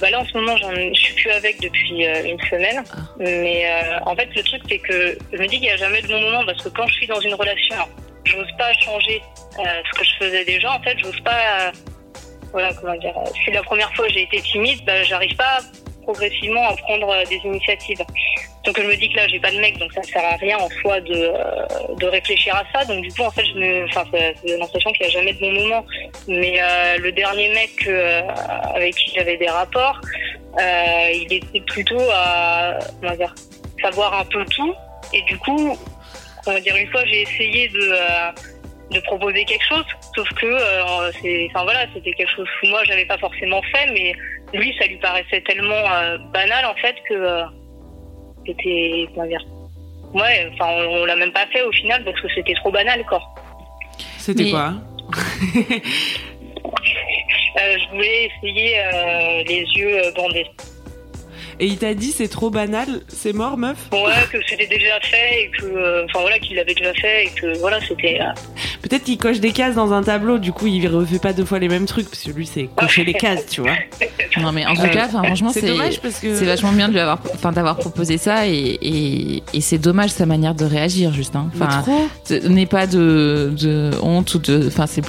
Bah 0.00 0.10
là 0.10 0.20
en 0.20 0.24
ce 0.24 0.36
moment 0.36 0.56
je 0.56 0.92
suis 0.94 1.14
plus 1.14 1.30
avec 1.30 1.60
depuis 1.60 2.06
euh, 2.06 2.24
une 2.24 2.40
semaine, 2.50 2.82
mais 3.18 3.64
euh, 3.66 3.98
en 4.04 4.14
fait 4.16 4.28
le 4.34 4.42
truc 4.42 4.62
c'est 4.68 4.78
que 4.78 5.16
je 5.32 5.38
me 5.38 5.46
dis 5.46 5.56
qu'il 5.56 5.62
n'y 5.62 5.70
a 5.70 5.76
jamais 5.76 6.02
de 6.02 6.08
bon 6.08 6.20
moment 6.20 6.44
parce 6.44 6.62
que 6.62 6.68
quand 6.68 6.86
je 6.88 6.94
suis 6.94 7.06
dans 7.06 7.20
une 7.20 7.34
relation, 7.34 7.76
j'ose 8.24 8.50
pas 8.58 8.72
changer 8.74 9.22
euh, 9.58 9.62
ce 9.92 9.98
que 9.98 10.04
je 10.04 10.14
faisais 10.18 10.44
déjà. 10.44 10.72
En 10.72 10.80
fait, 10.82 10.98
j'ose 10.98 11.20
pas. 11.20 11.68
euh, 11.68 11.72
voilà 12.52 12.72
comment 12.74 12.96
dire. 12.96 13.14
Si 13.44 13.50
la 13.50 13.62
première 13.62 13.92
fois 13.94 14.06
j'ai 14.08 14.22
été 14.22 14.40
timide, 14.40 14.84
bah, 14.84 15.02
j'arrive 15.04 15.34
pas 15.36 15.58
progressivement 16.02 16.68
à 16.68 16.76
prendre 16.76 17.24
des 17.28 17.40
initiatives. 17.44 18.02
Donc 18.64 18.80
je 18.80 18.86
me 18.86 18.96
dis 18.96 19.10
que 19.10 19.16
là 19.16 19.28
j'ai 19.28 19.38
pas 19.38 19.50
de 19.50 19.58
mec, 19.58 19.76
donc 19.78 19.92
ça 19.92 20.00
ne 20.00 20.06
sert 20.06 20.24
à 20.24 20.36
rien 20.36 20.56
en 20.56 20.70
soi 20.80 20.98
de, 21.00 21.14
euh, 21.14 21.94
de 21.96 22.06
réfléchir 22.06 22.54
à 22.56 22.64
ça. 22.72 22.84
Donc 22.86 23.02
du 23.02 23.12
coup 23.12 23.22
en 23.22 23.30
fait 23.30 23.44
je 23.44 23.58
me, 23.58 23.84
enfin 23.84 24.04
c'est 24.10 24.56
l'impression 24.56 24.90
qu'il 24.92 25.06
n'y 25.06 25.12
a 25.12 25.18
jamais 25.18 25.32
de 25.34 25.40
bon 25.40 25.52
moment. 25.52 25.84
Mais 26.28 26.62
euh, 26.62 26.98
le 26.98 27.12
dernier 27.12 27.48
mec 27.50 27.86
euh, 27.86 28.22
avec 28.74 28.94
qui 28.94 29.12
j'avais 29.14 29.36
des 29.36 29.48
rapports, 29.48 30.00
euh, 30.58 31.10
il 31.12 31.30
était 31.30 31.60
plutôt 31.60 32.00
à 32.10 32.78
comment 33.00 33.16
dire, 33.16 33.34
savoir 33.82 34.14
un 34.18 34.24
peu 34.24 34.42
tout. 34.46 34.74
Et 35.12 35.20
du 35.22 35.36
coup, 35.38 35.76
comment 36.44 36.58
dire, 36.60 36.76
une 36.76 36.90
fois 36.90 37.04
j'ai 37.04 37.20
essayé 37.20 37.68
de 37.68 37.90
euh, 37.92 38.32
de 38.92 39.00
proposer 39.00 39.44
quelque 39.44 39.64
chose, 39.66 39.84
sauf 40.16 40.28
que 40.40 40.46
euh, 40.46 41.10
c'est, 41.20 41.48
enfin 41.50 41.64
voilà, 41.64 41.86
c'était 41.92 42.12
quelque 42.12 42.34
chose 42.34 42.48
que 42.62 42.68
moi 42.68 42.80
j'avais 42.84 43.04
pas 43.04 43.18
forcément 43.18 43.60
fait, 43.72 43.90
mais 43.92 44.14
lui 44.54 44.74
ça 44.78 44.86
lui 44.86 44.96
paraissait 44.96 45.42
tellement 45.42 45.82
banal 46.32 46.64
en 46.64 46.74
fait 46.76 46.94
que 47.08 47.42
c'était 48.46 49.08
comment 49.14 49.26
dire. 49.26 49.44
Ouais 50.14 50.48
enfin 50.52 50.66
on, 50.70 51.02
on 51.02 51.04
l'a 51.06 51.16
même 51.16 51.32
pas 51.32 51.46
fait 51.52 51.62
au 51.62 51.72
final 51.72 52.04
parce 52.04 52.20
que 52.20 52.28
c'était 52.34 52.54
trop 52.54 52.70
banal 52.70 53.04
quoi. 53.08 53.20
C'était 54.18 54.44
Mais- 54.44 54.50
quoi 54.50 54.74
Euh, 57.56 57.76
je 57.78 57.88
voulais 57.94 58.24
essayer 58.42 58.78
euh, 58.80 59.42
les 59.46 59.60
yeux 59.76 60.04
euh, 60.06 60.10
bandés. 60.12 60.46
Et 61.60 61.66
il 61.66 61.78
t'a 61.78 61.94
dit 61.94 62.10
c'est 62.10 62.26
trop 62.26 62.50
banal, 62.50 62.88
c'est 63.06 63.32
mort 63.32 63.56
meuf? 63.56 63.78
Ouais 63.92 64.00
que 64.32 64.38
c'était 64.48 64.66
déjà 64.66 64.98
fait 65.02 65.42
et 65.44 65.50
que 65.50 65.64
euh, 65.66 66.04
enfin 66.06 66.20
voilà 66.22 66.38
qu'il 66.40 66.56
l'avait 66.56 66.74
déjà 66.74 66.92
fait 66.94 67.26
et 67.26 67.28
que 67.28 67.56
voilà 67.58 67.80
c'était 67.80 68.20
euh, 68.20 68.32
Peut-être 68.88 69.04
qu'il 69.04 69.18
coche 69.18 69.40
des 69.40 69.52
cases 69.52 69.74
dans 69.74 69.92
un 69.92 70.02
tableau, 70.02 70.38
du 70.38 70.52
coup 70.52 70.66
il 70.66 70.86
refait 70.88 71.18
pas 71.18 71.32
deux 71.32 71.44
fois 71.44 71.58
les 71.58 71.68
mêmes 71.68 71.86
trucs, 71.86 72.08
parce 72.08 72.22
que 72.22 72.30
lui 72.30 72.46
c'est 72.46 72.68
cocher 72.76 73.02
les 73.04 73.14
cases, 73.14 73.46
tu 73.46 73.60
vois. 73.62 73.72
Non, 74.40 74.52
mais 74.52 74.66
en 74.66 74.74
tout 74.74 74.82
cas, 74.82 75.08
franchement, 75.08 75.50
C'est 75.52 75.60
c'est 75.60 75.66
dommage 75.68 76.00
parce 76.00 76.18
que- 76.20 76.36
c'est 76.36 76.44
vachement 76.44 76.72
bien 76.72 76.88
de 76.88 76.92
lui 76.92 77.00
avoir, 77.00 77.18
d'avoir 77.52 77.76
proposé 77.76 78.18
ça 78.18 78.46
et, 78.46 78.78
et, 78.82 79.42
et 79.54 79.60
c'est 79.60 79.78
dommage 79.78 80.10
sa 80.10 80.26
manière 80.26 80.54
de 80.54 80.64
réagir, 80.64 81.12
juste. 81.12 81.34
Hein. 81.36 81.50
Enfin, 81.54 81.82
trop. 81.82 82.08
t- 82.24 82.40
n'aie 82.48 82.66
pas 82.66 82.86
de, 82.86 83.52
de 83.58 83.90
honte 84.02 84.34
ou 84.34 84.38
de, 84.38 84.64
enfin, 84.66 84.86
c'est, 84.86 85.02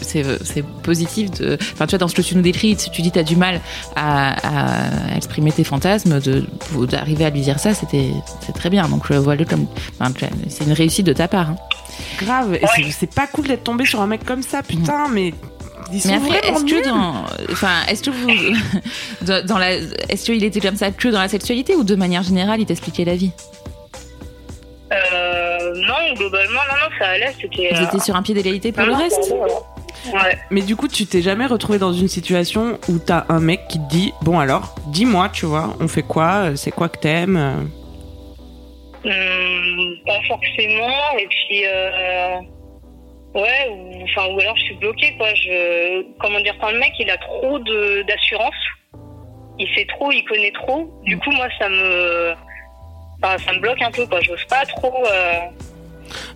positif 0.83 1.31
de, 1.31 1.57
enfin, 1.73 1.85
tu 1.87 1.91
vois, 1.91 1.99
dans 1.99 2.07
ce 2.07 2.15
que 2.15 2.21
tu 2.21 2.35
nous 2.35 2.41
décris, 2.41 2.75
si 2.77 2.89
tu 2.91 3.01
dis 3.01 3.11
t'as 3.11 3.23
du 3.23 3.35
mal 3.35 3.59
à, 3.95 5.11
à 5.13 5.15
exprimer 5.17 5.51
tes 5.51 5.63
fantasmes, 5.63 6.19
d'arriver 6.89 7.25
à 7.25 7.29
lui 7.29 7.41
dire 7.41 7.59
ça, 7.59 7.73
c'était, 7.73 8.11
c'est 8.45 8.53
très 8.53 8.69
bien. 8.69 8.87
Donc, 8.87 9.03
je 9.09 9.15
vois 9.17 9.35
le 9.35 9.45
comme, 9.45 9.65
enfin, 9.99 10.11
c'est 10.47 10.63
une 10.65 10.73
réussite 10.73 11.05
de 11.05 11.13
ta 11.13 11.27
part. 11.27 11.49
Hein. 11.51 11.55
Grave, 12.17 12.55
et 12.55 12.65
c'est- 12.75 12.91
c'est 12.91 13.13
pas 13.13 13.27
cool 13.27 13.47
d'être 13.47 13.63
tombé 13.63 13.85
sur 13.85 14.01
un 14.01 14.07
mec 14.07 14.23
comme 14.25 14.41
ça, 14.43 14.63
putain, 14.63 15.07
mais. 15.11 15.33
Ils 15.93 16.01
sont 16.01 16.07
Mais 16.09 16.15
après, 16.15 16.49
est-ce 16.49 16.63
que 16.65 16.83
dans, 16.83 17.25
enfin, 17.51 17.69
est-ce 17.87 18.01
que 18.01 18.09
vous, 18.09 18.27
dans 19.47 19.57
la, 19.59 19.73
est-ce 19.75 20.25
qu'il 20.25 20.43
était 20.43 20.59
comme 20.59 20.77
ça 20.77 20.89
que 20.91 21.07
dans 21.09 21.19
la 21.19 21.27
sexualité 21.29 21.75
ou 21.75 21.83
de 21.83 21.93
manière 21.95 22.23
générale, 22.23 22.59
il 22.59 22.65
t'expliquait 22.65 23.05
la 23.05 23.15
vie? 23.15 23.31
Euh, 24.91 25.73
non 25.87 26.13
globalement 26.15 26.59
non 26.69 26.77
non 26.83 26.95
ça 26.99 27.07
allait 27.09 27.33
c'était 27.41 27.69
Vous 27.73 27.81
euh, 27.81 27.85
étiez 27.87 27.99
sur 27.99 28.15
un 28.15 28.21
pied 28.21 28.35
d'égalité 28.35 28.71
pour 28.71 28.85
le 28.85 28.91
non, 28.93 28.97
reste? 28.99 29.33
ouais. 30.13 30.37
Mais 30.51 30.61
du 30.61 30.75
coup, 30.75 30.87
tu 30.87 31.05
t'es 31.07 31.23
jamais 31.23 31.47
retrouvé 31.47 31.79
dans 31.79 31.91
une 31.91 32.07
situation 32.07 32.77
où 32.87 32.99
t'as 32.99 33.25
un 33.29 33.39
mec 33.39 33.67
qui 33.67 33.79
te 33.79 33.89
dit 33.89 34.13
Bon 34.21 34.39
alors, 34.39 34.75
dis-moi, 34.87 35.29
tu 35.29 35.45
vois, 35.47 35.75
on 35.79 35.87
fait 35.87 36.03
quoi 36.03 36.55
C'est 36.55 36.71
quoi 36.71 36.87
que 36.89 36.99
t'aimes 36.99 37.37
euh? 37.37 37.55
Hum, 39.05 39.97
pas 40.05 40.19
forcément 40.27 41.17
et 41.19 41.27
puis 41.27 41.61
euh, 41.67 42.39
ouais 43.35 43.67
ou 43.69 44.03
enfin 44.03 44.27
ou 44.33 44.39
alors 44.39 44.55
je 44.57 44.63
suis 44.63 44.75
bloquée 44.75 45.13
quoi. 45.17 45.31
Je 45.35 46.03
comment 46.19 46.39
dire 46.39 46.55
quand 46.59 46.71
le 46.71 46.79
mec 46.79 46.91
il 46.97 47.09
a 47.11 47.17
trop 47.17 47.59
de 47.59 48.01
d'assurance 48.07 48.55
il 49.59 49.67
sait 49.75 49.85
trop 49.85 50.11
il 50.11 50.23
connaît 50.25 50.51
trop 50.53 50.91
du 51.03 51.17
coup 51.19 51.29
moi 51.31 51.47
ça 51.59 51.69
me 51.69 52.33
enfin, 53.21 53.37
ça 53.45 53.53
me 53.53 53.59
bloque 53.59 53.81
un 53.81 53.91
peu 53.91 54.07
quoi. 54.07 54.19
J'ose 54.21 54.43
pas 54.45 54.65
trop 54.65 55.05
euh, 55.05 55.39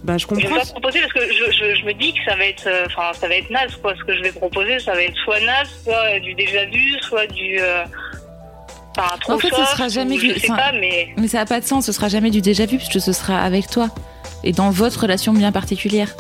Bah, 0.04 0.14
je 0.18 0.20
je 0.24 0.28
comprends. 0.28 0.48
vais 0.50 0.60
pas 0.62 0.66
proposer 0.66 1.00
parce 1.02 1.14
que 1.14 1.22
je, 1.34 1.52
je, 1.52 1.76
je 1.76 1.86
me 1.86 1.94
dis 1.94 2.14
que 2.14 2.24
ça 2.24 2.36
va 2.36 2.46
être 2.46 2.68
euh, 2.68 2.86
enfin 2.86 3.14
ça 3.14 3.28
va 3.28 3.36
être 3.36 3.50
naze 3.50 3.76
quoi. 3.78 3.96
Ce 3.98 4.04
que 4.04 4.14
je 4.16 4.22
vais 4.22 4.32
proposer 4.32 4.78
ça 4.80 4.94
va 4.94 5.02
être 5.02 5.18
soit 5.24 5.40
naze 5.40 5.82
soit 5.84 6.06
euh, 6.16 6.20
du 6.20 6.36
déjà 6.36 6.66
vu 6.66 7.00
soit 7.02 7.26
du 7.28 7.58
euh, 7.60 7.84
enfin 8.98 9.16
trop 9.22 9.34
En 9.34 9.38
fait, 9.40 9.50
ce 9.50 9.66
sera 9.66 9.88
jamais 9.88 10.18
du- 10.18 10.34
je 10.34 10.40
sais 10.40 10.52
enfin, 10.52 10.58
pas 10.58 10.72
mais 10.80 11.10
Mais 11.18 11.28
ça 11.28 11.40
n'a 11.40 11.46
pas 11.46 11.60
de 11.60 11.66
sens, 11.66 11.86
ce 11.86 11.92
sera 11.92 12.08
jamais 12.10 12.30
du 12.32 12.42
déjà 12.42 12.66
vu 12.66 12.78
puisque 12.78 13.00
ce 13.02 13.14
sera 13.14 13.40
avec 13.42 13.70
toi 13.70 13.90
et 14.44 14.52
dans 14.52 14.70
votre 14.72 15.02
relation 15.02 15.34
bien 15.34 15.52
particulière. 15.52 16.16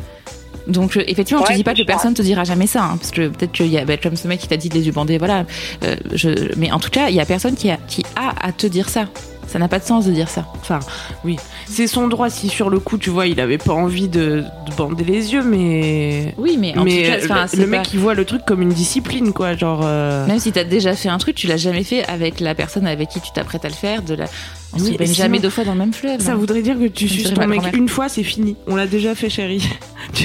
Donc 0.67 0.97
euh, 0.97 1.03
effectivement, 1.07 1.41
tu 1.43 1.49
Ouais, 1.51 1.55
dis 1.57 1.63
pas 1.63 1.73
que 1.73 1.81
personne 1.83 2.13
te 2.13 2.21
dira 2.21 2.43
jamais 2.43 2.67
ça, 2.67 2.83
hein, 2.83 2.97
parce 2.97 3.11
que 3.11 3.29
peut-être 3.29 3.53
qu'il 3.53 3.67
y 3.67 3.77
a 3.77 3.85
bah, 3.85 3.97
comme 3.97 4.15
ce 4.15 4.27
mec 4.27 4.39
qui 4.39 4.47
t'a 4.47 4.57
dit 4.57 4.69
les 4.69 4.85
yeux 4.85 4.91
bandés, 4.91 5.17
voilà. 5.17 5.45
Euh, 5.83 5.95
je, 6.13 6.29
mais 6.57 6.71
en 6.71 6.79
tout 6.79 6.89
cas, 6.91 7.09
il 7.09 7.15
y 7.15 7.19
a 7.19 7.25
personne 7.25 7.55
qui 7.55 7.71
a, 7.71 7.77
qui 7.87 8.03
a 8.15 8.33
à 8.45 8.51
te 8.51 8.67
dire 8.67 8.87
ça. 8.89 9.05
Ça 9.51 9.57
n'a 9.59 9.67
pas 9.67 9.79
de 9.79 9.83
sens 9.83 10.05
de 10.05 10.11
dire 10.11 10.29
ça. 10.29 10.45
Enfin, 10.61 10.79
oui. 11.25 11.37
C'est 11.67 11.87
son 11.87 12.07
droit 12.07 12.29
si 12.29 12.49
sur 12.49 12.69
le 12.69 12.79
coup, 12.79 12.97
tu 12.99 13.09
vois, 13.09 13.25
il 13.25 13.39
avait 13.39 13.57
pas 13.57 13.73
envie 13.73 14.07
de, 14.07 14.43
de 14.67 14.75
bander 14.77 15.03
les 15.03 15.33
yeux, 15.33 15.43
mais. 15.43 16.35
Oui, 16.37 16.55
mais 16.59 16.77
en 16.77 16.83
mais 16.83 17.03
tout 17.21 17.27
cas, 17.27 17.33
enfin, 17.45 17.45
le, 17.57 17.61
pas- 17.61 17.77
mec, 17.79 17.93
il 17.93 17.99
voit 17.99 18.13
le 18.13 18.25
truc 18.25 18.45
comme 18.45 18.61
une 18.61 18.69
discipline, 18.69 19.33
quoi. 19.33 19.55
Genre. 19.55 19.81
euh, 19.83 20.27
Même 20.27 20.39
si 20.39 20.51
t'as 20.51 20.63
déjà 20.63 20.93
fait 20.95 21.09
un 21.09 21.17
truc, 21.17 21.35
tu 21.35 21.47
l'as 21.47 21.57
jamais 21.57 21.83
fait 21.83 22.05
avec 22.05 22.39
la 22.39 22.53
personne 22.53 22.85
avec 22.87 23.09
qui 23.09 23.19
tu 23.21 23.31
t'apprêtes 23.31 23.65
à 23.65 23.69
le 23.69 23.73
faire. 23.73 24.03
De 24.03 24.13
la... 24.13 24.25
On 24.73 24.79
Oui, 24.79 24.93
se 24.93 24.97
baigne 24.97 25.13
jamais 25.13 25.39
deux 25.39 25.49
fois 25.49 25.63
dans 25.63 25.73
le 25.73 25.79
même 25.79 25.93
fleuve. 25.93 26.21
Ça 26.21 26.33
hein. 26.33 26.35
voudrait 26.35 26.61
dire 26.61 26.77
que 26.77 26.85
tu 26.87 27.07
suces 27.09 27.33
ton 27.33 27.47
mec 27.47 27.61
une 27.75 27.89
fois, 27.89 28.07
c'est 28.07 28.23
fini. 28.23 28.55
On 28.67 28.75
l'a 28.75 28.85
déjà 28.87 29.15
fait, 29.15 29.29
chérie. 29.29 29.67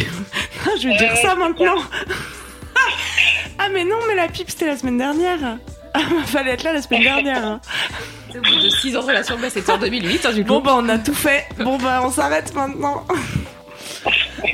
Ah, 0.66 0.70
je 0.80 0.88
vais 0.88 0.96
dire 0.96 1.14
ça 1.20 1.34
maintenant. 1.34 1.74
ah, 3.58 3.68
mais 3.72 3.84
non, 3.84 3.96
mais 4.08 4.14
la 4.14 4.28
pipe, 4.28 4.48
c'était 4.50 4.66
la 4.66 4.76
semaine 4.76 4.96
dernière. 4.98 5.58
Fallait 6.26 6.52
être 6.52 6.62
là 6.64 6.72
la 6.72 6.82
semaine 6.82 7.02
dernière. 7.02 7.44
hein. 7.44 7.60
Au 8.30 8.40
bout 8.40 8.62
de 8.62 8.68
6 8.68 8.96
ans 8.96 9.02
de 9.02 9.06
relation, 9.06 9.36
bah, 9.40 9.48
c'était 9.50 9.70
en 9.70 9.78
2008, 9.78 10.26
hein, 10.26 10.32
du 10.32 10.42
coup. 10.42 10.48
Bon, 10.48 10.60
bah, 10.60 10.74
on 10.76 10.88
a 10.88 10.98
tout 10.98 11.14
fait. 11.14 11.46
Bon, 11.58 11.78
bah, 11.78 12.02
on 12.04 12.10
s'arrête 12.10 12.52
maintenant. 12.54 13.04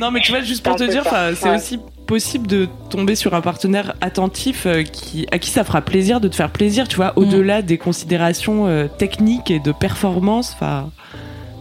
non, 0.00 0.11
mais 0.11 0.20
tu 0.20 0.32
vois, 0.32 0.42
juste 0.42 0.62
pour 0.64 0.76
te 0.76 0.85
dire, 0.85 1.02
c'est 1.35 1.49
ouais. 1.49 1.56
aussi 1.56 1.78
possible 2.06 2.47
de 2.47 2.68
tomber 2.90 3.14
sur 3.14 3.35
un 3.35 3.40
partenaire 3.40 3.94
attentif 4.00 4.66
euh, 4.66 4.82
qui, 4.82 5.26
à 5.30 5.38
qui 5.38 5.49
ça 5.50 5.62
fera 5.62 5.80
plaisir 5.80 6.20
de 6.20 6.26
te 6.26 6.35
faire 6.35 6.50
plaisir, 6.50 6.88
tu 6.88 6.97
vois, 6.97 7.12
au-delà 7.16 7.62
des 7.62 7.78
considérations 7.78 8.66
euh, 8.66 8.88
techniques 8.88 9.50
et 9.50 9.61
de 9.61 9.70
performance. 9.73 10.52
Enfin, 10.54 10.90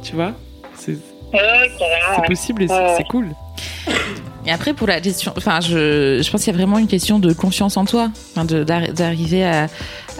tu 0.01 0.15
vois, 0.15 0.33
c'est 0.75 0.98
ouais, 1.33 1.69
possible 2.27 2.63
et 2.63 2.67
c'est 2.67 3.07
cool. 3.09 3.27
Et 4.50 4.51
après, 4.51 4.74
pour 4.74 4.88
la 4.88 5.00
gestion, 5.00 5.32
enfin, 5.38 5.60
je, 5.62 6.24
je 6.24 6.32
pense 6.32 6.44
qu'il 6.44 6.51
y 6.51 6.56
a 6.56 6.58
vraiment 6.58 6.79
une 6.79 6.88
question 6.88 7.20
de 7.20 7.34
confiance 7.34 7.77
en 7.77 7.86
toi, 7.86 8.10
d'arri- 8.36 8.91
d'arriver 8.94 9.46
à, 9.46 9.68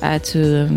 à 0.04 0.20
te. 0.20 0.68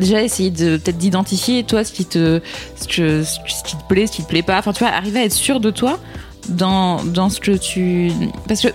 Déjà, 0.00 0.20
essayer 0.20 0.50
de 0.50 0.76
peut-être 0.76 0.98
d'identifier, 0.98 1.62
toi, 1.62 1.84
ce 1.84 1.92
qui, 1.92 2.06
te, 2.06 2.40
ce, 2.74 2.88
que- 2.88 3.22
ce 3.22 3.62
qui 3.62 3.76
te 3.76 3.84
plaît, 3.88 4.08
ce 4.08 4.12
qui 4.16 4.24
te 4.24 4.28
plaît 4.28 4.42
pas. 4.42 4.58
Enfin, 4.58 4.72
tu 4.72 4.80
vois, 4.80 4.88
arriver 4.92 5.20
à 5.20 5.24
être 5.26 5.32
sûr 5.32 5.60
de 5.60 5.70
toi 5.70 6.00
dans, 6.48 7.04
dans 7.04 7.28
ce 7.28 7.38
que 7.38 7.52
tu. 7.52 8.10
Parce 8.48 8.62
que 8.62 8.68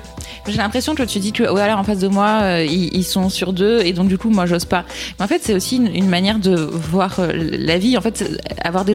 j'ai 0.48 0.56
l'impression 0.56 0.96
que 0.96 1.04
tu 1.04 1.20
dis 1.20 1.34
que, 1.34 1.44
ouais, 1.44 1.62
alors 1.62 1.80
en 1.80 1.84
face 1.84 2.00
de 2.00 2.08
moi, 2.08 2.40
euh, 2.44 2.64
ils, 2.64 3.04
sont 3.04 3.28
sur 3.28 3.52
deux, 3.52 3.82
et 3.82 3.92
donc 3.92 4.08
du 4.08 4.18
coup, 4.18 4.30
moi, 4.30 4.46
j'ose 4.46 4.64
pas. 4.64 4.86
Mais 5.20 5.26
en 5.26 5.28
fait, 5.28 5.42
c'est 5.44 5.54
aussi 5.54 5.76
une, 5.76 6.08
manière 6.08 6.40
de 6.40 6.56
voir 6.56 7.20
euh, 7.20 7.34
la 7.34 7.78
vie. 7.78 7.98
En 7.98 8.02
fait, 8.02 8.24
avoir 8.64 8.86
des 8.86 8.95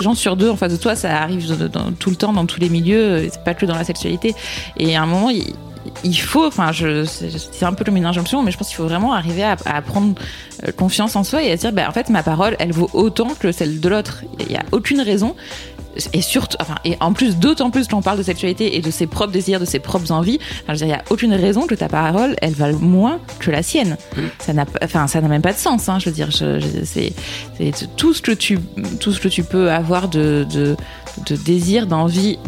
Gens 0.00 0.14
sur 0.14 0.36
deux 0.36 0.50
en 0.50 0.56
face 0.56 0.72
de 0.72 0.76
toi, 0.76 0.96
ça 0.96 1.22
arrive 1.22 1.46
tout 1.98 2.10
le 2.10 2.16
temps 2.16 2.32
dans 2.32 2.46
tous 2.46 2.60
les 2.60 2.68
milieux, 2.68 3.28
c'est 3.30 3.44
pas 3.44 3.54
que 3.54 3.66
dans 3.66 3.76
la 3.76 3.84
sexualité. 3.84 4.34
Et 4.76 4.96
à 4.96 5.02
un 5.02 5.06
moment, 5.06 5.30
il, 5.30 5.54
il 6.04 6.14
faut, 6.16 6.46
enfin, 6.46 6.70
c'est 6.72 7.64
un 7.64 7.72
peu 7.72 7.84
comme 7.84 7.96
une 7.96 8.06
injonction, 8.06 8.42
mais 8.42 8.50
je 8.50 8.58
pense 8.58 8.68
qu'il 8.68 8.76
faut 8.76 8.86
vraiment 8.86 9.12
arriver 9.12 9.42
à, 9.42 9.56
à 9.66 9.82
prendre 9.82 10.14
euh, 10.66 10.72
confiance 10.72 11.16
en 11.16 11.24
soi 11.24 11.42
et 11.42 11.50
à 11.52 11.56
dire, 11.56 11.72
bah, 11.72 11.86
en 11.88 11.92
fait, 11.92 12.08
ma 12.08 12.22
parole, 12.22 12.56
elle 12.58 12.72
vaut 12.72 12.90
autant 12.92 13.28
que 13.38 13.52
celle 13.52 13.80
de 13.80 13.88
l'autre. 13.88 14.22
Il 14.40 14.46
n'y 14.48 14.56
a 14.56 14.62
aucune 14.72 15.00
raison. 15.00 15.34
Et 16.14 16.22
surtout, 16.22 16.56
enfin, 16.58 16.76
et 16.86 16.96
en 17.00 17.12
plus, 17.12 17.36
d'autant 17.36 17.68
plus 17.70 17.86
quand 17.86 17.98
on 17.98 18.02
parle 18.02 18.16
de 18.16 18.22
sexualité 18.22 18.76
et 18.78 18.80
de 18.80 18.90
ses 18.90 19.06
propres 19.06 19.32
désirs, 19.32 19.60
de 19.60 19.66
ses 19.66 19.78
propres 19.78 20.10
envies, 20.10 20.38
enfin, 20.62 20.72
je 20.72 20.72
veux 20.72 20.76
dire, 20.78 20.86
il 20.86 20.88
n'y 20.88 20.94
a 20.94 21.02
aucune 21.10 21.34
raison 21.34 21.66
que 21.66 21.74
ta 21.74 21.88
parole, 21.90 22.34
elle 22.40 22.54
vale 22.54 22.76
moins 22.76 23.18
que 23.40 23.50
la 23.50 23.62
sienne. 23.62 23.98
Ça 24.38 24.54
n'a, 24.54 24.64
enfin, 24.82 25.06
ça 25.06 25.20
n'a 25.20 25.28
même 25.28 25.42
pas 25.42 25.52
de 25.52 25.58
sens, 25.58 25.90
hein, 25.90 25.98
je 25.98 26.06
veux 26.08 26.14
dire, 26.14 26.30
je, 26.30 26.60
je- 26.60 26.84
c'est, 26.86 27.12
c'est 27.58 27.94
tout 27.96 28.14
ce 28.14 28.22
que 28.22 28.32
tu, 28.32 28.58
tout 29.00 29.12
ce 29.12 29.20
que 29.20 29.28
tu 29.28 29.42
peux 29.44 29.70
avoir 29.70 30.08
de, 30.08 30.46
de, 30.50 30.76
de 31.26 31.36
désir, 31.36 31.86
d'envie 31.86 32.38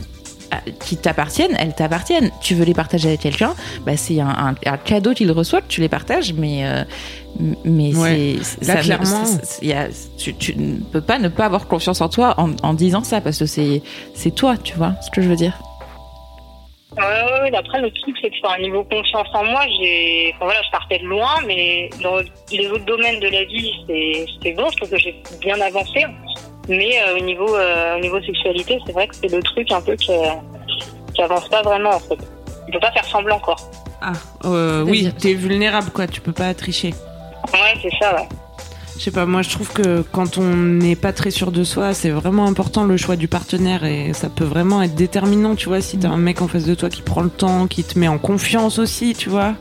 qui 0.80 0.96
t'appartiennent, 0.96 1.56
elles 1.58 1.75
t'appartiennent. 1.75 2.30
Tu 2.40 2.54
veux 2.54 2.64
les 2.64 2.75
partager 2.75 3.08
avec 3.08 3.20
quelqu'un, 3.20 3.54
bah 3.87 3.96
c'est 3.96 4.20
un, 4.20 4.28
un, 4.28 4.54
un 4.66 4.76
cadeau 4.76 5.12
qu'il 5.14 5.30
reçoit 5.32 5.61
que 5.61 5.68
tu 5.68 5.80
les 5.80 5.88
partages, 5.88 6.32
mais 6.32 6.66
euh, 6.66 6.84
mais 7.64 7.94
Ouais. 7.96 8.37
c'est 8.42 8.64
Là, 8.66 8.75
ça- 8.76 8.80
clairement. 8.82 9.25
y 9.62 9.73
a- 9.73 9.88
tu, 10.18 10.34
tu 10.34 10.56
ne 10.56 10.76
peux 10.80 11.00
pas 11.00 11.18
ne 11.18 11.28
pas 11.28 11.46
avoir 11.46 11.66
confiance 11.66 12.00
en 12.00 12.08
toi 12.08 12.34
en, 12.38 12.50
en 12.62 12.75
disant 12.75 13.02
ça 13.04 13.20
parce 13.20 13.38
que 13.38 13.46
c'est 13.46 13.82
c'est 14.14 14.34
toi, 14.34 14.56
tu 14.56 14.75
vois 14.75 14.94
ce 15.00 15.11
que 15.11 15.20
je 15.23 15.28
veux 15.28 15.37
dire. 15.37 15.58
Ouais, 16.96 17.02
ouais, 17.02 17.50
ouais. 17.50 17.56
Après, 17.56 17.80
le 17.80 17.90
truc, 17.90 18.14
c'est 18.23 18.30
que 18.30 18.37
sur 18.37 18.49
un 18.52 18.58
niveau 18.61 18.84
confiance 18.84 19.26
en 19.34 19.44
moi, 19.44 19.62
j'ai, 19.80 20.32
enfin, 20.37 20.44
voilà, 20.44 20.61
je 20.64 20.70
partais 20.70 20.99
de 21.00 21.04
loin, 21.06 21.34
mais 21.44 21.90
dans 22.04 22.18
les 22.52 22.68
autres 22.68 22.84
domaines 22.84 23.18
de 23.18 23.26
la 23.26 23.44
vie, 23.46 23.73
c'est 24.40 24.52
bon. 24.52 24.68
Je 24.70 24.76
trouve 24.76 24.90
que 24.90 24.99
j'ai 24.99 25.20
bien 25.40 25.61
avancé. 25.61 26.04
Mais 26.68 26.90
euh, 27.02 27.16
au 27.16 27.21
niveau, 27.21 27.54
euh, 27.54 27.97
au 27.97 28.00
niveau 28.00 28.21
sexualité, 28.23 28.78
c'est 28.87 28.92
vrai 28.92 29.06
que 29.06 29.14
c'est 29.16 29.30
le 29.30 29.42
truc 29.42 29.71
un 29.73 29.80
peu 29.80 29.94
qui, 29.97 30.12
qui 31.14 31.23
avance 31.23 31.49
pas 31.49 31.62
vraiment, 31.62 31.90
en 31.90 32.00
fait. 32.00 32.18
On 32.68 32.73
peut 32.73 32.80
pas 32.80 32.92
faire 32.92 33.04
semblant, 33.04 33.38
quoi. 33.38 33.56
Ah, 34.00 34.12
euh, 34.44 34.83
oui, 34.83 35.11
t'es 35.18 35.35
vulnérable, 35.35 35.90
quoi. 35.90 36.06
Tu 36.06 36.21
peux 36.21 36.33
pas 36.33 36.52
tricher. 36.54 36.94
Ouais, 37.52 37.75
c'est 37.83 37.90
ça, 38.00 38.14
ouais. 38.16 38.28
Je 38.97 39.02
sais 39.02 39.11
pas, 39.11 39.26
moi 39.26 39.42
je 39.42 39.50
trouve 39.50 39.73
que 39.73 40.02
quand 40.02 40.38
on 40.38 40.44
n'est 40.54 40.94
pas 40.94 41.12
très 41.12 41.33
sûr 41.33 41.50
de 41.50 41.64
soi, 41.64 41.94
c'est 41.94 42.11
vraiment 42.11 42.47
important 42.47 42.85
le 42.85 42.97
choix 42.97 43.16
du 43.16 43.26
partenaire 43.26 43.85
et 43.85 44.12
ça 44.12 44.28
peut 44.28 44.44
vraiment 44.44 44.83
être 44.83 44.94
déterminant, 44.94 45.56
tu 45.56 45.66
vois, 45.68 45.80
si 45.80 45.99
t'as 45.99 46.11
un 46.11 46.16
mec 46.16 46.40
en 46.42 46.47
face 46.47 46.64
de 46.64 46.76
toi 46.76 46.88
qui 46.88 47.02
prend 47.02 47.23
le 47.23 47.28
temps, 47.28 47.66
qui 47.66 47.83
te 47.83 47.99
met 47.99 48.06
en 48.06 48.18
confiance 48.18 48.78
aussi, 48.78 49.12
tu 49.14 49.30
vois. 49.30 49.54